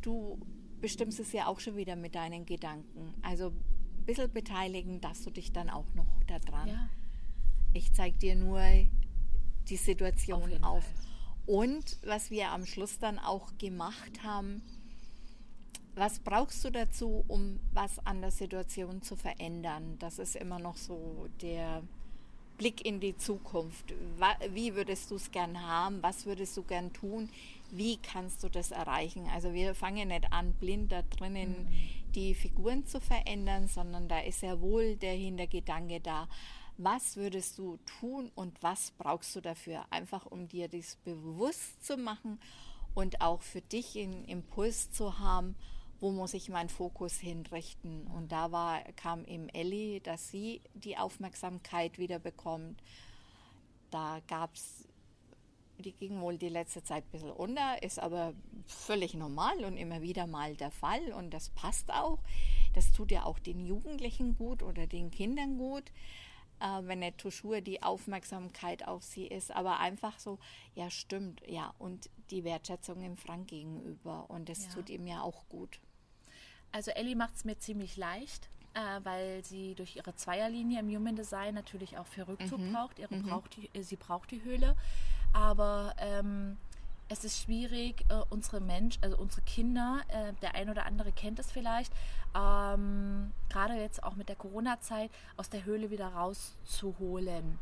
[0.01, 0.39] du
[0.81, 3.13] bestimmst es ja auch schon wieder mit deinen Gedanken.
[3.21, 6.67] Also ein bisschen beteiligen, dass du dich dann auch noch daran.
[6.69, 6.89] Ja.
[7.73, 8.61] Ich zeige dir nur
[9.69, 10.77] die Situation auf.
[10.77, 10.85] auf.
[11.45, 14.61] Und was wir am Schluss dann auch gemacht haben,
[15.95, 19.97] was brauchst du dazu, um was an der Situation zu verändern?
[19.99, 21.81] Das ist immer noch so der
[22.57, 23.93] Blick in die Zukunft.
[24.51, 26.03] Wie würdest du es gern haben?
[26.03, 27.29] Was würdest du gern tun?
[27.71, 29.27] Wie kannst du das erreichen?
[29.33, 32.11] Also wir fangen nicht an, blind da drinnen mhm.
[32.13, 36.27] die Figuren zu verändern, sondern da ist ja wohl der Hintergedanke da
[36.77, 39.85] was würdest du tun und was brauchst du dafür?
[39.89, 42.39] Einfach um dir das bewusst zu machen
[42.93, 45.55] und auch für dich einen Impuls zu haben,
[45.99, 48.05] wo muss ich meinen Fokus hinrichten?
[48.07, 52.81] Und da war, kam eben Ellie, dass sie die Aufmerksamkeit wieder bekommt.
[53.89, 54.87] Da gab es,
[55.79, 58.33] die ging wohl die letzte Zeit ein bisschen unter, ist aber
[58.67, 62.19] völlig normal und immer wieder mal der Fall und das passt auch.
[62.75, 65.91] Das tut ja auch den Jugendlichen gut oder den Kindern gut
[66.59, 70.39] äh, wenn nicht Tuschur die Aufmerksamkeit auf sie ist, aber einfach so,
[70.75, 74.71] ja stimmt, ja, und die Wertschätzung im Frank gegenüber und das ja.
[74.73, 75.79] tut ihm ja auch gut.
[76.71, 78.49] Also Ellie macht es mir ziemlich leicht.
[78.73, 82.73] äh, weil sie durch ihre Zweierlinie im Human Design natürlich auch für Rückzug Mhm.
[82.73, 82.99] braucht.
[82.99, 83.23] Mhm.
[83.23, 84.75] braucht die, äh, sie braucht die Höhle.
[85.33, 86.57] Aber ähm,
[87.09, 91.39] es ist schwierig, äh, unsere Mensch, also unsere Kinder, äh, der ein oder andere kennt
[91.39, 91.91] es vielleicht,
[92.35, 97.59] ähm, gerade jetzt auch mit der Corona-Zeit, aus der Höhle wieder rauszuholen.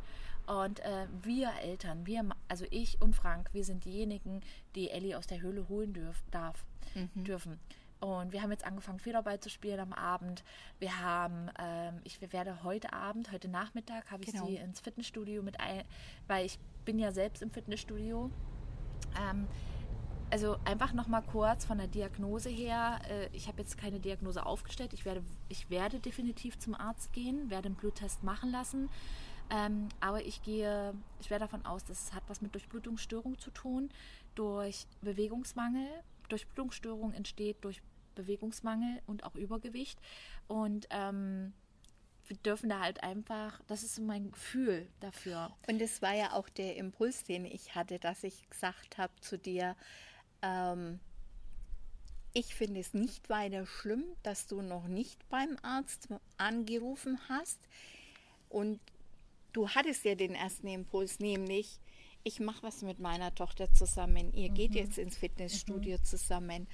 [0.47, 4.41] Und äh, wir Eltern, wir, also ich und Frank, wir sind diejenigen,
[4.75, 6.63] die Ellie aus der Höhle holen dürf, darf,
[7.15, 7.59] dürfen.
[7.99, 10.43] Und wir haben jetzt angefangen, Federball zu spielen am Abend.
[10.79, 14.45] Wir haben, ähm, ich werde heute Abend, heute Nachmittag, habe ich Genau.
[14.45, 15.83] sie ins Fitnessstudio mit ein,
[16.27, 18.29] weil ich bin ja selbst im Fitnessstudio.
[19.19, 19.47] Ähm,
[20.31, 22.99] also einfach noch mal kurz von der Diagnose her.
[23.09, 24.93] Äh, ich habe jetzt keine Diagnose aufgestellt.
[24.93, 28.89] Ich werde, ich werde definitiv zum Arzt gehen, werde einen Bluttest machen lassen.
[29.49, 33.51] Ähm, aber ich gehe, ich werde davon aus, dass es hat was mit Durchblutungsstörung zu
[33.51, 33.89] tun,
[34.33, 35.87] durch Bewegungsmangel.
[36.29, 37.81] Durchblutungsstörung entsteht durch
[38.15, 39.99] Bewegungsmangel und auch Übergewicht.
[40.47, 41.53] Und ähm,
[42.27, 45.55] wir dürfen da halt einfach, das ist so mein Gefühl dafür.
[45.67, 49.37] Und es war ja auch der Impuls, den ich hatte, dass ich gesagt habe zu
[49.37, 49.75] dir,
[50.41, 50.99] ähm,
[52.33, 57.59] ich finde es nicht weiter schlimm, dass du noch nicht beim Arzt angerufen hast.
[58.49, 58.79] Und
[59.53, 61.79] du hattest ja den ersten Impuls, nämlich,
[62.23, 64.33] ich mache was mit meiner Tochter zusammen.
[64.33, 66.67] Ihr geht jetzt ins Fitnessstudio zusammen.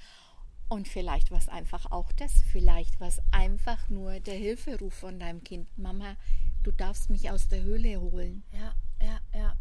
[0.72, 5.18] Und vielleicht war es einfach auch das, vielleicht war es einfach nur der Hilferuf von
[5.20, 5.66] deinem Kind.
[5.76, 6.16] Mama,
[6.62, 8.42] du darfst mich aus der Höhle holen.
[8.52, 8.74] Ja,
[9.06, 9.54] ja, ja.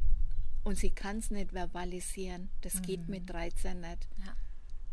[0.64, 2.50] Und sie kann es nicht verbalisieren.
[2.62, 4.08] Das geht mit 13 nicht.
[4.26, 4.34] ja.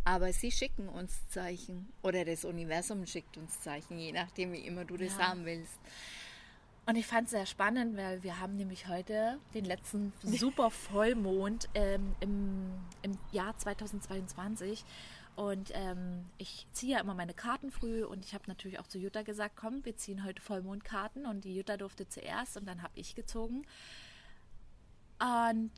[0.05, 1.93] Aber sie schicken uns Zeichen.
[2.03, 5.29] Oder das Universum schickt uns Zeichen, je nachdem, wie immer du das Ja.
[5.29, 5.79] haben willst.
[6.87, 11.69] Und ich fand es sehr spannend, weil wir haben nämlich heute den letzten super Vollmond
[11.75, 14.85] ähm, im, im Jahr 2022.
[15.39, 18.99] Und ähm, ich ziehe ja immer meine Karten früh und ich habe natürlich auch zu
[18.99, 22.99] Jutta gesagt, komm, wir ziehen heute Vollmondkarten und die Jutta durfte zuerst und dann habe
[22.99, 23.65] ich gezogen.
[25.21, 25.71] Und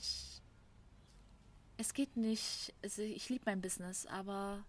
[1.77, 4.65] es geht nicht, also ich liebe mein Business, aber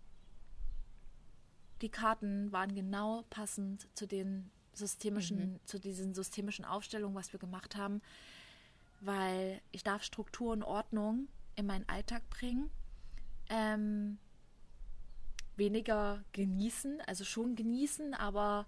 [1.82, 7.78] die Karten waren genau passend zu den systemischen, zu diesen systemischen Aufstellungen, was wir gemacht
[7.78, 8.02] haben,
[9.00, 12.70] weil ich darf Struktur und Ordnung in meinen Alltag bringen.
[13.48, 14.18] Ähm,
[15.62, 18.66] weniger genießen, also schon genießen, aber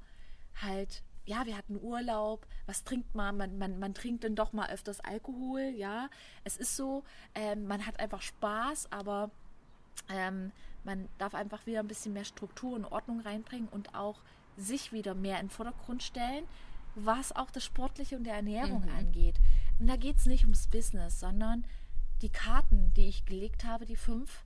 [0.62, 3.36] halt, ja, wir hatten Urlaub, was trinkt man?
[3.36, 6.10] Man, man, man trinkt dann doch mal öfters Alkohol, ja.
[6.44, 7.04] Es ist so,
[7.34, 9.32] ähm, man hat einfach Spaß, aber
[10.08, 10.52] ähm,
[10.84, 14.22] man darf einfach wieder ein bisschen mehr Struktur und Ordnung reinbringen und auch
[14.56, 16.46] sich wieder mehr in den Vordergrund stellen,
[16.94, 19.40] was auch das Sportliche und der Ernährung angeht.
[19.80, 21.66] Und da geht es nicht ums Business, sondern
[22.22, 24.46] die Karten, die ich gelegt habe, die fünf,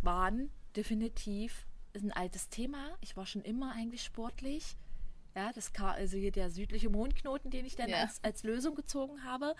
[0.00, 2.90] waren definitiv ein altes Thema.
[3.00, 4.76] Ich war schon immer eigentlich sportlich.
[5.34, 7.98] Ja, das Ka also hier der südliche Mondknoten, den ich dann Ja.
[8.02, 9.54] als, als Lösung gezogen habe.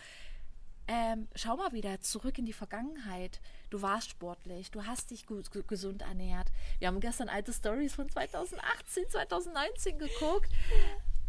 [0.91, 3.41] Ähm, schau mal wieder zurück in die Vergangenheit.
[3.69, 6.49] Du warst sportlich, du hast dich gut, gu- gesund ernährt.
[6.79, 10.51] Wir haben gestern alte Stories von 2018, 2019 geguckt.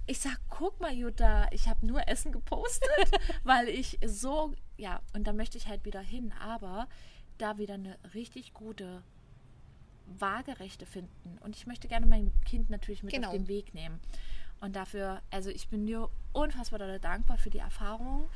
[0.07, 2.89] Ich sag, guck mal, Jutta, ich habe nur Essen gepostet,
[3.43, 6.87] weil ich so, ja, und da möchte ich halt wieder hin, aber
[7.37, 9.03] da wieder eine richtig gute
[10.17, 11.37] Waagerechte finden.
[11.41, 13.27] Und ich möchte gerne mein Kind natürlich mit Genau.
[13.27, 13.99] auf den Weg nehmen.
[14.61, 18.27] Und dafür, also ich bin dir unfassbar dankbar für die Erfahrung.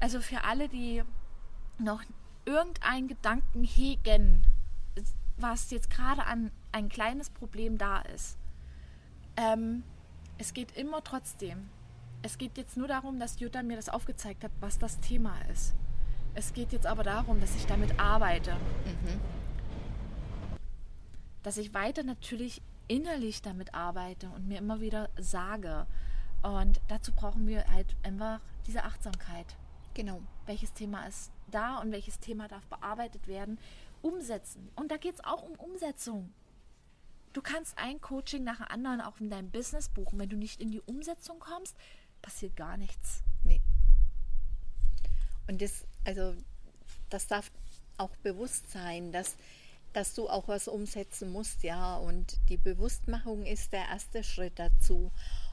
[0.00, 1.02] Also für alle, die
[1.78, 2.02] noch
[2.44, 4.44] irgendeinen Gedanken hegen,
[5.36, 8.36] was jetzt gerade an ein kleines Problem da ist.
[9.36, 9.84] Ähm,
[10.38, 11.68] es geht immer trotzdem.
[12.22, 15.74] Es geht jetzt nur darum, dass Jutta mir das aufgezeigt hat, was das Thema ist.
[16.34, 18.56] Es geht jetzt aber darum, dass ich damit arbeite.
[21.42, 25.86] Dass ich weiter natürlich innerlich damit arbeite und mir immer wieder sage.
[26.42, 29.56] Und dazu brauchen wir halt einfach diese Achtsamkeit
[29.94, 30.22] Genau.
[30.46, 33.58] welches Thema ist da und welches Thema darf bearbeitet werden,
[34.00, 34.70] umsetzen.
[34.74, 36.32] Und da geht es auch um Umsetzung.
[37.32, 40.18] Du kannst ein Coaching nach dem anderen auch in deinem Business buchen.
[40.18, 41.76] Wenn du nicht in die Umsetzung kommst,
[42.20, 43.22] passiert gar nichts.
[43.44, 43.60] Nee.
[45.46, 46.34] Und das, also,
[47.10, 47.50] das darf
[47.98, 49.36] auch bewusst sein, dass,
[49.92, 51.96] dass du auch was umsetzen musst, ja.
[51.96, 55.10] Und die Bewusstmachung ist der erste Schritt dazu.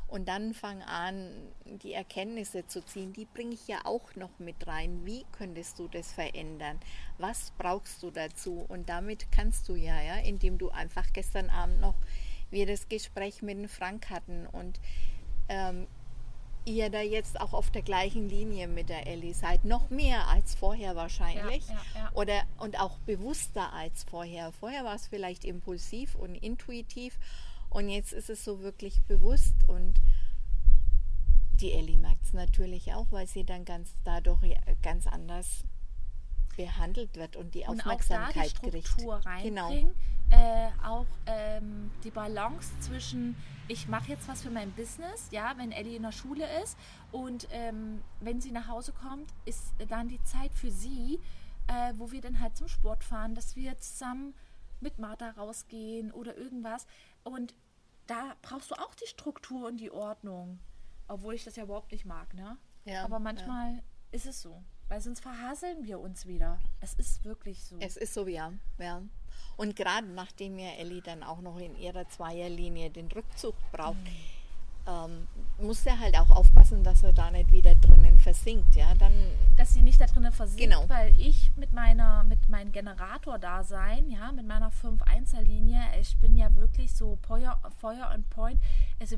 [0.07, 1.29] Und dann fang an,
[1.65, 3.13] die Erkenntnisse zu ziehen.
[3.13, 5.05] Die bringe ich ja auch noch mit rein.
[5.05, 6.79] Wie könntest du das verändern?
[7.19, 8.65] Was brauchst du dazu?
[8.67, 11.95] Und damit kannst du ja, ja, indem du einfach gestern Abend noch
[12.49, 14.79] wir das Gespräch mit Frank hatten und
[15.49, 15.87] ähm,
[16.69, 19.65] ihr da jetzt auch auf der gleichen Linie mit der Ellie seid.
[19.65, 21.67] Noch mehr als vorher wahrscheinlich.
[21.67, 22.11] Ja, ja, ja.
[22.13, 24.51] Oder und auch bewusster als vorher.
[24.51, 27.17] Vorher war es vielleicht impulsiv und intuitiv.
[27.69, 29.95] Und jetzt ist es so wirklich bewusst und
[31.61, 35.65] die Ellie merkt es natürlich auch, weil sie dann ganz dadurch ganz anders
[36.55, 39.43] behandelt wird und die Aufmerksamkeit und auch da die Struktur kriegt.
[39.43, 39.71] Genau.
[40.31, 43.35] Äh, auch ähm, die Balance zwischen,
[43.67, 46.77] ich mache jetzt was für mein Business, ja, wenn Ellie in der Schule ist
[47.11, 51.19] und ähm, wenn sie nach Hause kommt, ist dann die Zeit für sie,
[51.67, 54.35] äh, wo wir dann halt zum Sport fahren, dass wir zusammen
[54.81, 56.85] mit Martha rausgehen oder irgendwas.
[57.23, 57.53] Und
[58.07, 60.59] da brauchst du auch die Struktur und die Ordnung.
[61.07, 62.57] Obwohl ich das ja überhaupt nicht mag, ne?
[62.85, 63.81] Ja, Aber manchmal ja.
[64.11, 64.63] ist es so.
[64.89, 66.59] Weil sonst verhaseln wir uns wieder.
[66.81, 67.77] Es ist wirklich so.
[67.79, 68.51] Es ist so, ja.
[68.79, 69.01] ja.
[69.55, 74.39] Und gerade nachdem ja Ellie dann auch noch in ihrer Zweierlinie den Rückzug braucht, mhm
[74.89, 75.27] ähm,
[75.59, 79.13] muss er halt auch aufpassen, dass er da nicht wieder drinnen versinkt, ja, dann...
[79.57, 80.87] Dass sie nicht da drinnen versinkt, genau.
[80.87, 86.35] weil ich mit meiner, mit meinem Generator da sein, ja, mit meiner 5-1er-Linie, ich bin
[86.35, 88.59] ja wirklich so Feuer, Feuer und Point,
[88.99, 89.17] also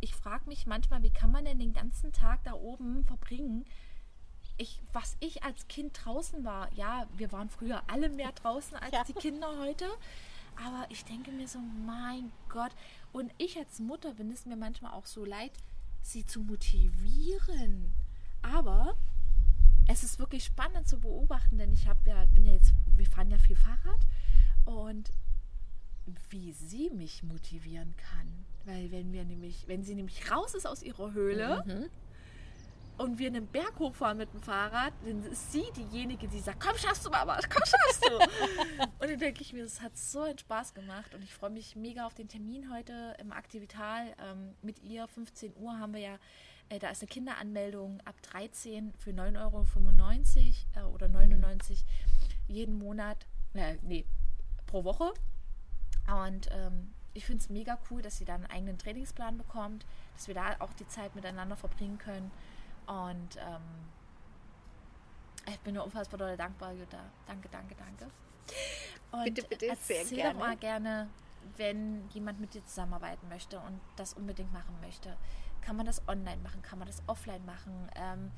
[0.00, 3.64] ich frage mich manchmal, wie kann man denn den ganzen Tag da oben verbringen,
[4.58, 8.92] ich, was ich als Kind draußen war, ja, wir waren früher alle mehr draußen als
[8.92, 9.04] ja.
[9.04, 9.86] die Kinder heute,
[10.64, 12.72] aber ich denke mir so, mein Gott,
[13.12, 15.52] und ich als Mutter bin es mir manchmal auch so leid,
[16.02, 17.92] sie zu motivieren.
[18.42, 18.96] Aber
[19.88, 23.30] es ist wirklich spannend zu beobachten, denn ich habe ja, bin ja jetzt, wir fahren
[23.30, 24.06] ja viel Fahrrad
[24.64, 25.10] und
[26.30, 28.46] wie sie mich motivieren kann.
[28.64, 31.90] Weil wenn wir nämlich, wenn sie nämlich raus ist aus ihrer Höhle, mhm
[32.98, 36.76] und wir einen Berg hochfahren mit dem Fahrrad, dann ist sie diejenige, die sagt, komm
[36.76, 38.16] schaffst du Mama, komm schaffst du.
[38.98, 41.76] und dann denke ich mir, das hat so einen Spaß gemacht und ich freue mich
[41.76, 45.06] mega auf den Termin heute im Aktivital ähm, mit ihr.
[45.08, 46.18] 15 Uhr haben wir ja,
[46.68, 49.64] äh, da ist eine Kinderanmeldung ab 13 für 9,95 Euro
[50.76, 52.54] äh, oder 99 mhm.
[52.54, 54.06] jeden Monat, äh, nee,
[54.66, 55.12] pro Woche.
[56.24, 60.28] Und ähm, ich finde es mega cool, dass sie dann einen eigenen Trainingsplan bekommt, dass
[60.28, 62.30] wir da auch die Zeit miteinander verbringen können.
[62.86, 63.62] Und ähm,
[65.48, 67.00] ich bin nur unfassbar doll dankbar, Jutta.
[67.26, 68.10] Danke, danke, danke.
[69.12, 70.38] Und bitte, bitte, erzähl sehr gerne.
[70.38, 71.08] mal gerne,
[71.56, 75.16] wenn jemand mit dir zusammenarbeiten möchte und das unbedingt machen möchte.
[75.62, 76.62] Kann man das online machen?
[76.62, 77.90] Kann man das offline machen?
[77.96, 78.30] Ähm,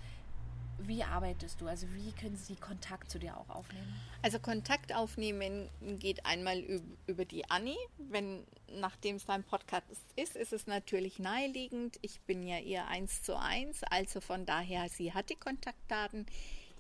[0.79, 1.67] wie arbeitest du?
[1.67, 3.95] Also wie können sie Kontakt zu dir auch aufnehmen?
[4.23, 6.63] Also Kontakt aufnehmen geht einmal
[7.07, 7.77] über die Anni.
[7.99, 9.87] Wenn, nachdem es dein Podcast
[10.17, 11.99] ist, ist es natürlich naheliegend.
[12.03, 16.27] Ich bin ja ihr eins zu eins, also von daher, sie hat die Kontaktdaten.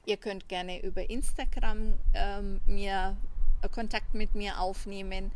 [0.06, 3.16] Ihr könnt gerne über Instagram ähm, mir
[3.62, 5.32] äh, Kontakt mit mir aufnehmen.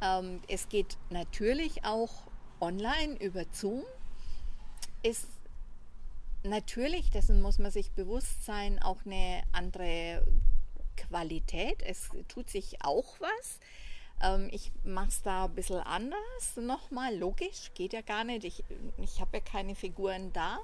[0.00, 2.24] Ähm, es geht natürlich auch
[2.60, 3.84] online über Zoom.
[5.02, 5.28] Ist
[6.42, 10.24] natürlich, dessen muss man sich bewusst sein, auch eine andere
[10.96, 11.82] Qualität.
[11.82, 13.60] Es tut sich auch was.
[14.22, 18.44] Ähm, ich mache es da ein bisschen anders nochmal, logisch, geht ja gar nicht.
[18.44, 18.64] Ich,
[18.98, 20.58] ich habe ja keine Figuren da,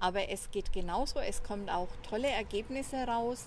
[0.00, 1.20] aber es geht genauso.
[1.20, 3.46] Es kommen auch tolle Ergebnisse raus.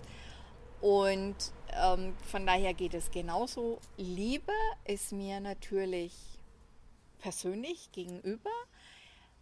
[0.82, 1.36] Und
[1.74, 3.80] ähm, von daher geht es genauso.
[3.98, 4.54] Liebe
[4.86, 6.14] ist mir natürlich
[7.20, 8.52] persönlich gegenüber.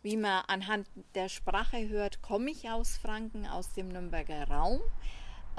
[0.07, 4.79] Wie man anhand der Sprache hört, komme ich aus Franken, aus dem Nürnberger Raum.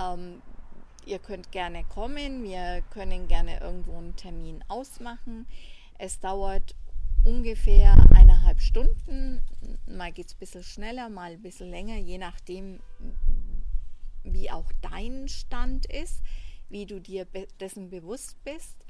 [0.00, 0.40] Ähm,
[1.04, 5.46] ihr könnt gerne kommen, wir können gerne irgendwo einen Termin ausmachen.
[5.98, 6.74] Es dauert
[7.26, 9.42] ungefähr eineinhalb Stunden.
[9.86, 12.80] Mal geht es ein bisschen schneller, mal ein bisschen länger, je nachdem,
[14.24, 16.22] wie auch dein Stand ist,
[16.70, 17.26] wie du dir
[17.60, 18.86] dessen bewusst bist.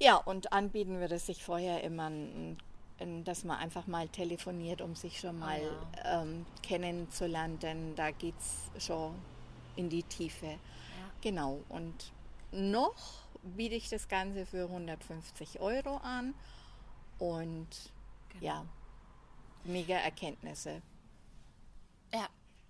[0.00, 2.58] Ja, und anbieten würde sich vorher immer ein
[3.24, 6.22] dass man einfach mal telefoniert, um sich schon mal oh ja.
[6.22, 9.14] ähm, kennenzulernen, denn da geht es schon
[9.76, 10.46] in die Tiefe.
[10.46, 10.58] Ja.
[11.20, 12.12] Genau, und
[12.50, 16.34] noch biete ich das Ganze für 150 Euro an
[17.18, 17.68] und
[18.30, 18.44] genau.
[18.44, 18.66] ja,
[19.64, 20.82] mega Erkenntnisse.
[22.12, 22.28] Ja,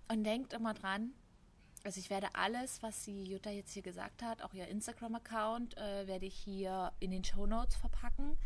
[0.08, 1.12] und denkt immer dran,
[1.84, 6.06] also ich werde alles, was die Jutta jetzt hier gesagt hat, auch ihr Instagram-Account, äh,
[6.06, 8.36] werde ich hier in den Show Notes verpacken.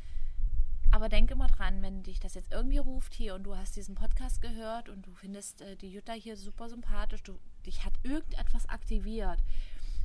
[0.92, 3.94] Aber denk immer dran, wenn dich das jetzt irgendwie ruft hier und du hast diesen
[3.94, 8.68] Podcast gehört und du findest äh, die Jutta hier super sympathisch, du, dich hat irgendetwas
[8.68, 9.42] aktiviert.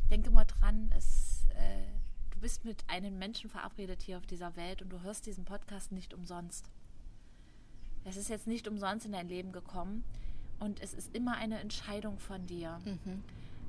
[0.10, 1.84] Denk immer dran, es, äh,
[2.30, 5.92] du bist mit einem Menschen verabredet hier auf dieser Welt und du hörst diesen Podcast
[5.92, 6.72] nicht umsonst.
[8.06, 10.06] Es ist jetzt nicht umsonst in dein Leben gekommen
[10.60, 12.80] und es ist immer eine Entscheidung von dir.
[12.86, 13.26] Mhm.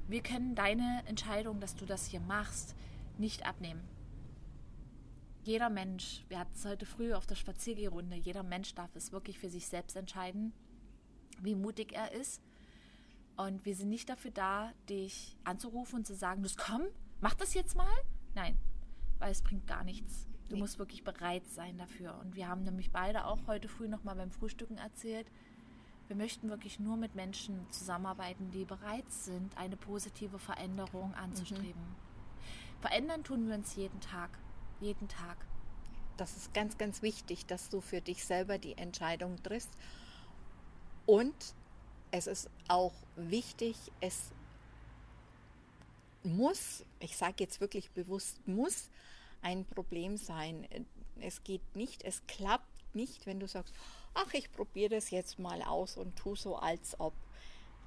[0.07, 2.77] Wir können deine Entscheidung, dass du das hier machst,
[3.19, 3.81] nicht abnehmen
[5.45, 9.39] jeder Mensch, wir hatten es heute früh auf der Spaziergehrunde, jeder Mensch darf es wirklich
[9.39, 10.53] für sich selbst entscheiden,
[11.41, 12.43] wie mutig er ist.
[13.37, 16.83] Und wir sind nicht dafür da, dich anzurufen und zu sagen, das komm,
[17.21, 17.87] mach das jetzt mal.
[18.35, 18.59] Nein,
[19.19, 20.27] weil es bringt gar nichts.
[20.49, 20.61] Du nee.
[20.61, 22.19] musst wirklich bereit sein dafür.
[22.19, 25.31] Und wir haben nämlich beide auch heute früh noch mal beim Frühstücken erzählt,
[26.09, 31.83] wir möchten wirklich nur mit Menschen zusammenarbeiten, die bereit sind, eine positive Veränderung anzustreben.
[31.83, 32.81] Mhm.
[32.81, 34.31] Verändern tun wir uns jeden Tag.
[34.81, 35.37] Jeden Tag.
[36.17, 39.71] Das ist ganz, ganz wichtig, dass du für dich selber die Entscheidung triffst.
[41.07, 41.35] Und
[42.11, 44.31] es ist auch wichtig, es
[46.23, 48.91] muss, ich sage jetzt wirklich bewusst, muss
[49.43, 50.67] ein Problem sein.
[51.21, 53.75] Es geht nicht, es klappt nicht, wenn du sagst,
[54.15, 57.15] ach, ich probiere das jetzt mal aus und tu so, als ob.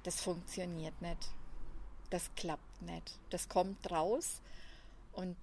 [0.02, 1.30] Das funktioniert nicht.
[2.10, 3.18] Das klappt nicht.
[3.30, 4.40] Das kommt raus
[5.12, 5.36] und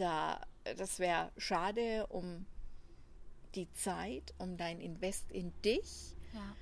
[0.00, 0.40] da,
[0.76, 2.46] das wäre schade um
[3.54, 6.14] die Zeit, um dein Invest in dich.
[6.32, 6.54] Ja.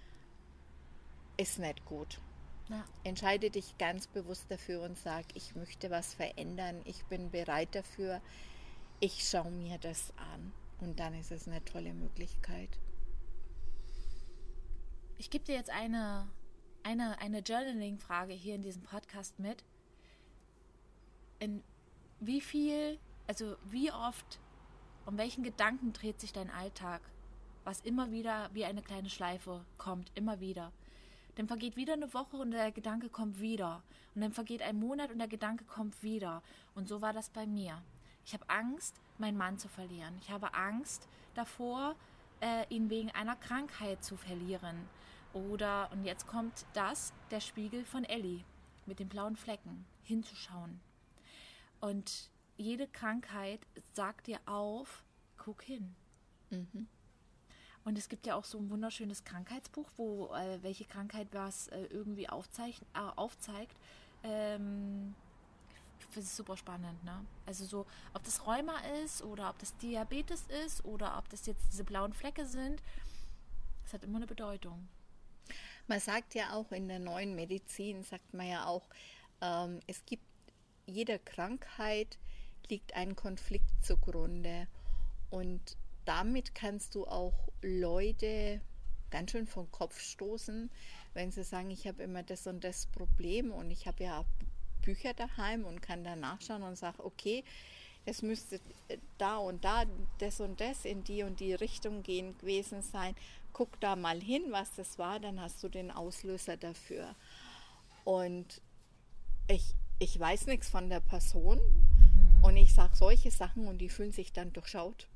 [1.37, 2.21] Ist nicht gut.
[2.69, 2.85] Ja.
[3.05, 8.21] Entscheide dich ganz bewusst dafür und sag, ich möchte was verändern, ich bin bereit dafür,
[9.01, 10.53] ich schaue mir das an.
[10.81, 12.79] Und dann ist es eine tolle Möglichkeit.
[15.19, 16.29] Ich gebe dir jetzt eine,
[16.83, 19.65] eine, eine Journaling-Frage hier in diesem Podcast mit.
[21.39, 21.63] In
[22.21, 24.41] wie viel, also wie oft,
[25.05, 27.01] um welchen Gedanken dreht sich dein Alltag?
[27.65, 30.73] Was immer wieder wie eine kleine Schleife kommt, immer wieder.
[31.35, 33.83] Dann vergeht wieder eine Woche und der Gedanke kommt wieder.
[34.15, 36.43] Und dann vergeht ein Monat und der Gedanke kommt wieder.
[36.75, 37.83] Und so war das bei mir.
[38.25, 40.17] Ich habe Angst, meinen Mann zu verlieren.
[40.21, 41.95] Ich habe Angst davor,
[42.41, 44.89] äh, ihn wegen einer Krankheit zu verlieren.
[45.33, 48.45] Oder, und jetzt kommt das, der Spiegel von Ellie
[48.87, 50.81] mit den blauen Flecken, hinzuschauen.
[51.81, 53.61] Und jede Krankheit
[53.93, 55.05] sagt dir auf,
[55.37, 55.95] guck hin.
[56.51, 56.89] Mhm.
[57.85, 61.85] Und es gibt ja auch so ein wunderschönes Krankheitsbuch, wo äh, welche Krankheit was äh,
[61.85, 62.29] irgendwie äh,
[63.15, 63.77] aufzeigt.
[64.25, 65.15] Ähm,
[66.15, 67.25] das ist super spannend, ne?
[67.47, 71.65] Also so, ob das Rheuma ist oder ob das Diabetes ist oder ob das jetzt
[71.71, 72.83] diese blauen Flecke sind,
[73.85, 74.89] das hat immer eine Bedeutung.
[75.87, 78.89] Man sagt ja auch in der neuen Medizin, sagt man ja auch,
[79.41, 80.25] ähm, es gibt
[80.87, 82.19] jeder Krankheit
[82.71, 84.67] liegt ein Konflikt zugrunde
[85.31, 88.61] und damit kannst du auch Leute
[89.11, 90.71] ganz schön vom Kopf stoßen,
[91.15, 94.25] wenn sie sagen, ich habe immer das und das Problem und ich habe ja
[94.83, 97.45] Bücher daheim und kann da nachschauen und sage, okay,
[98.05, 98.61] es müsste
[99.19, 99.85] da und da
[100.19, 103.17] das und das in die und die Richtung gehen gewesen sein.
[103.53, 107.17] Guck da mal hin, was das war, dann hast du den Auslöser dafür.
[108.05, 108.63] Und
[109.49, 111.61] ich, ich weiß nichts von der Person.
[112.43, 115.09] Und ich sage solche Sachen und die fühlen sich dann durchschaut.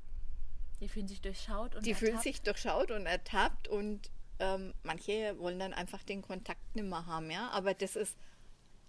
[0.79, 2.07] Die fühlen sich durchschaut und Die ertappt.
[2.09, 4.09] fühlen sich durchschaut und ertappt und
[4.39, 7.49] ähm, manche wollen dann einfach den Kontakt nicht mehr haben, ja.
[7.51, 8.17] Aber das ist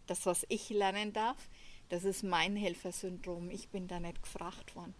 [0.06, 1.36] das, was ich lernen darf,
[1.90, 3.50] das ist mein Helfersyndrom.
[3.50, 4.94] Ich bin da nicht gefragt worden.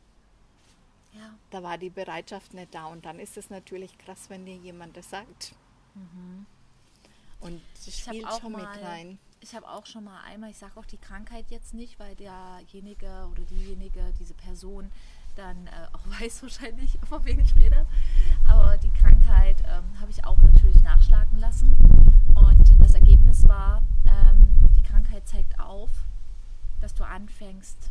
[1.14, 1.34] Ja.
[1.50, 2.86] Da war die Bereitschaft nicht da.
[2.86, 5.54] Und dann ist es natürlich krass, wenn dir jemand das sagt.
[5.94, 6.46] Mhm.
[7.40, 9.18] Und das spielt schon mit rein.
[9.42, 13.26] Ich habe auch schon mal einmal, ich sage auch die Krankheit jetzt nicht, weil derjenige
[13.28, 14.92] oder diejenige, diese Person
[15.34, 17.84] dann äh, auch weiß wahrscheinlich, von wem ich rede.
[18.48, 21.76] Aber die Krankheit ähm, habe ich auch natürlich nachschlagen lassen.
[22.36, 25.90] Und das Ergebnis war, ähm, die Krankheit zeigt auf,
[26.80, 27.90] dass du anfängst,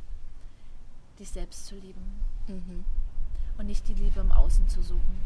[1.20, 2.22] dich selbst zu lieben.
[2.48, 2.86] Mhm.
[3.58, 5.20] Und nicht die Liebe im Außen zu suchen.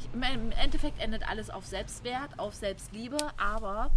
[0.00, 3.92] Ich, Im Endeffekt endet alles auf Selbstwert, auf Selbstliebe, aber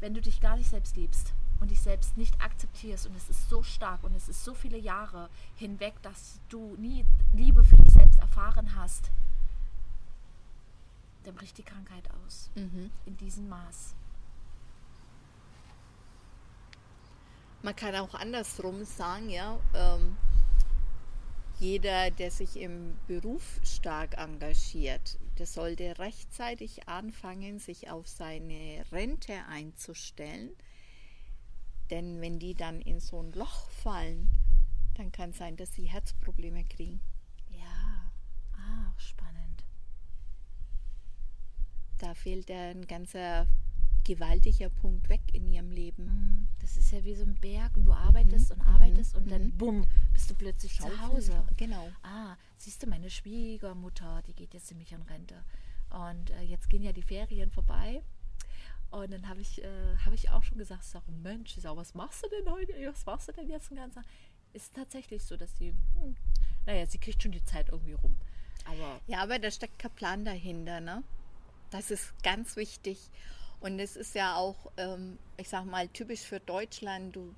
[0.00, 3.48] wenn du dich gar nicht selbst liebst, und dich selbst nicht akzeptierst und es ist
[3.48, 7.92] so stark und es ist so viele Jahre hinweg, dass du nie Liebe für dich
[7.92, 9.10] selbst erfahren hast,
[11.24, 12.50] dann bricht die Krankheit aus.
[12.54, 12.90] Mhm.
[13.04, 13.94] In diesem Maß.
[17.62, 20.16] Man kann auch andersrum sagen, ja, ähm,
[21.58, 29.34] jeder, der sich im Beruf stark engagiert, der sollte rechtzeitig anfangen, sich auf seine Rente
[29.48, 30.50] einzustellen
[31.90, 34.28] denn wenn die dann in so ein Loch fallen,
[34.94, 37.00] dann kann es sein, dass sie Herzprobleme kriegen.
[37.50, 38.12] Ja,
[38.54, 39.64] ah, spannend.
[41.98, 43.46] Da fehlt ein ganzer
[44.04, 46.04] gewaltiger Punkt weg in ihrem Leben.
[46.04, 46.48] Mhm.
[46.60, 48.60] Das ist ja wie so ein Berg und du arbeitest mhm.
[48.60, 49.22] und arbeitest mhm.
[49.22, 49.58] und dann mhm.
[49.58, 50.96] bumm, bist du plötzlich Schaufel.
[50.96, 51.44] zu Hause.
[51.56, 51.88] Genau.
[52.02, 55.44] Ah, siehst du, meine Schwiegermutter, die geht jetzt nämlich in Rente.
[55.90, 58.02] Und äh, jetzt gehen ja die Ferien vorbei
[58.90, 62.24] und dann habe ich, äh, hab ich auch schon gesagt, sag, Mensch, sag, was machst
[62.24, 62.72] du denn heute?
[62.92, 64.04] Was machst du denn jetzt den ganzen Tag?
[64.52, 66.16] Ist tatsächlich so, dass sie, hm,
[66.66, 68.16] naja, sie kriegt schon die Zeit irgendwie rum.
[68.64, 71.04] Aber ja, aber da steckt kein Plan dahinter, ne?
[71.70, 72.98] Das ist ganz wichtig.
[73.60, 77.14] Und es ist ja auch, ähm, ich sag mal, typisch für Deutschland.
[77.14, 77.32] Du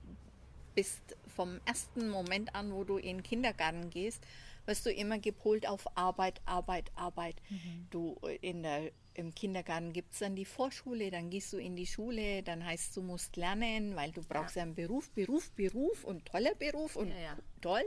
[0.74, 1.02] bist
[1.36, 4.24] vom ersten Moment an, wo du in den Kindergarten gehst,
[4.66, 7.36] wirst du immer gepolt auf Arbeit, Arbeit, Arbeit.
[7.50, 7.86] Mhm.
[7.90, 11.76] Du äh, in der im Kindergarten gibt es dann die Vorschule, dann gehst du in
[11.76, 14.62] die Schule, dann heißt du musst lernen, weil du brauchst ja.
[14.62, 17.36] einen Beruf, Beruf, Beruf und toller Beruf und ja, ja.
[17.60, 17.84] toll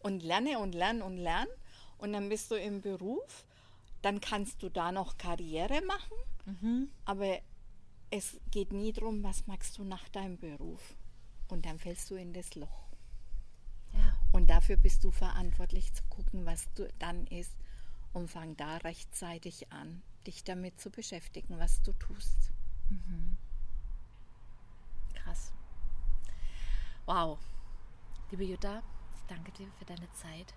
[0.00, 1.50] und lerne und lerne und lerne
[1.98, 3.44] und dann bist du im Beruf,
[4.02, 6.90] dann kannst du da noch Karriere machen, mhm.
[7.04, 7.38] aber
[8.10, 10.96] es geht nie darum, was magst du nach deinem Beruf
[11.48, 12.89] und dann fällst du in das Loch.
[14.32, 17.52] Und dafür bist du verantwortlich zu gucken, was du dann ist
[18.12, 22.52] und fang da rechtzeitig an dich damit zu beschäftigen, was du tust.
[22.90, 23.36] Mhm.
[25.14, 25.52] Krass.
[27.06, 27.38] Wow.
[28.30, 28.82] Liebe Jutta,
[29.16, 30.54] ich danke dir für deine Zeit.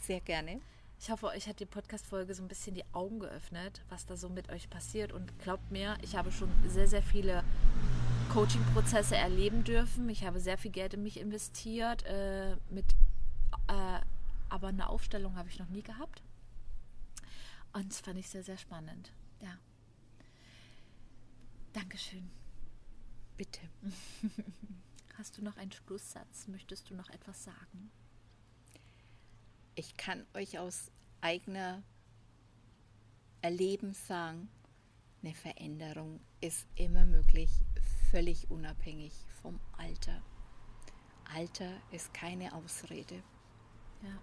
[0.00, 0.60] Sehr gerne.
[1.00, 4.28] Ich hoffe, euch hat die Podcast-Folge so ein bisschen die Augen geöffnet, was da so
[4.28, 5.12] mit euch passiert.
[5.12, 7.42] Und glaubt mir, ich habe schon sehr, sehr viele
[8.34, 10.08] Coaching-Prozesse erleben dürfen.
[10.08, 12.02] Ich habe sehr viel Geld in mich investiert.
[12.02, 12.84] Äh, mit,
[13.68, 14.00] äh,
[14.48, 16.20] aber eine Aufstellung habe ich noch nie gehabt.
[17.72, 19.12] Und das fand ich sehr, sehr spannend.
[19.40, 19.56] Ja.
[21.74, 22.28] Dankeschön.
[23.36, 23.60] Bitte.
[25.16, 26.48] Hast du noch einen Schlusssatz?
[26.48, 27.92] Möchtest du noch etwas sagen?
[29.76, 31.84] Ich kann euch aus eigener
[33.42, 34.48] Erleben sagen,
[35.22, 37.50] eine Veränderung ist immer möglich,
[38.14, 39.12] völlig unabhängig
[39.42, 40.22] vom Alter.
[41.34, 43.22] Alter ist keine Ausrede.
[44.02, 44.18] Ja.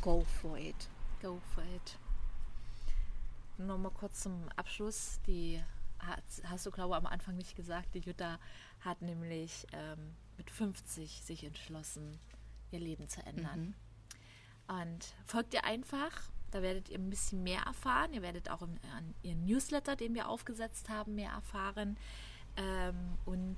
[0.00, 0.88] Go for it.
[1.20, 1.98] Go for it
[3.66, 5.20] nochmal kurz zum Abschluss.
[5.26, 5.60] Die
[5.98, 7.94] hat, hast du, glaube ich, am Anfang nicht gesagt.
[7.94, 8.38] Die Jutta
[8.80, 12.18] hat nämlich ähm, mit 50 sich entschlossen,
[12.70, 13.74] ihr Leben zu ändern.
[14.68, 14.80] Mhm.
[14.80, 16.10] Und folgt ihr einfach.
[16.50, 18.12] Da werdet ihr ein bisschen mehr erfahren.
[18.12, 21.96] Ihr werdet auch im, an ihren Newsletter, den wir aufgesetzt haben, mehr erfahren.
[22.56, 23.56] Ähm, und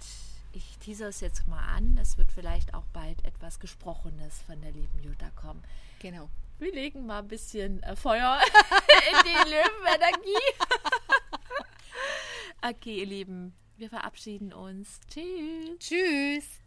[0.53, 1.99] ich teaser es jetzt mal an.
[2.01, 5.63] Es wird vielleicht auch bald etwas Gesprochenes von der lieben Jutta kommen.
[6.01, 6.29] Genau
[6.63, 8.41] wir legen mal ein bisschen äh, Feuer
[9.11, 10.47] in die Löwenenergie.
[12.63, 15.01] okay, ihr Lieben, wir verabschieden uns.
[15.09, 15.79] Tschüss.
[15.79, 16.62] Tschüss.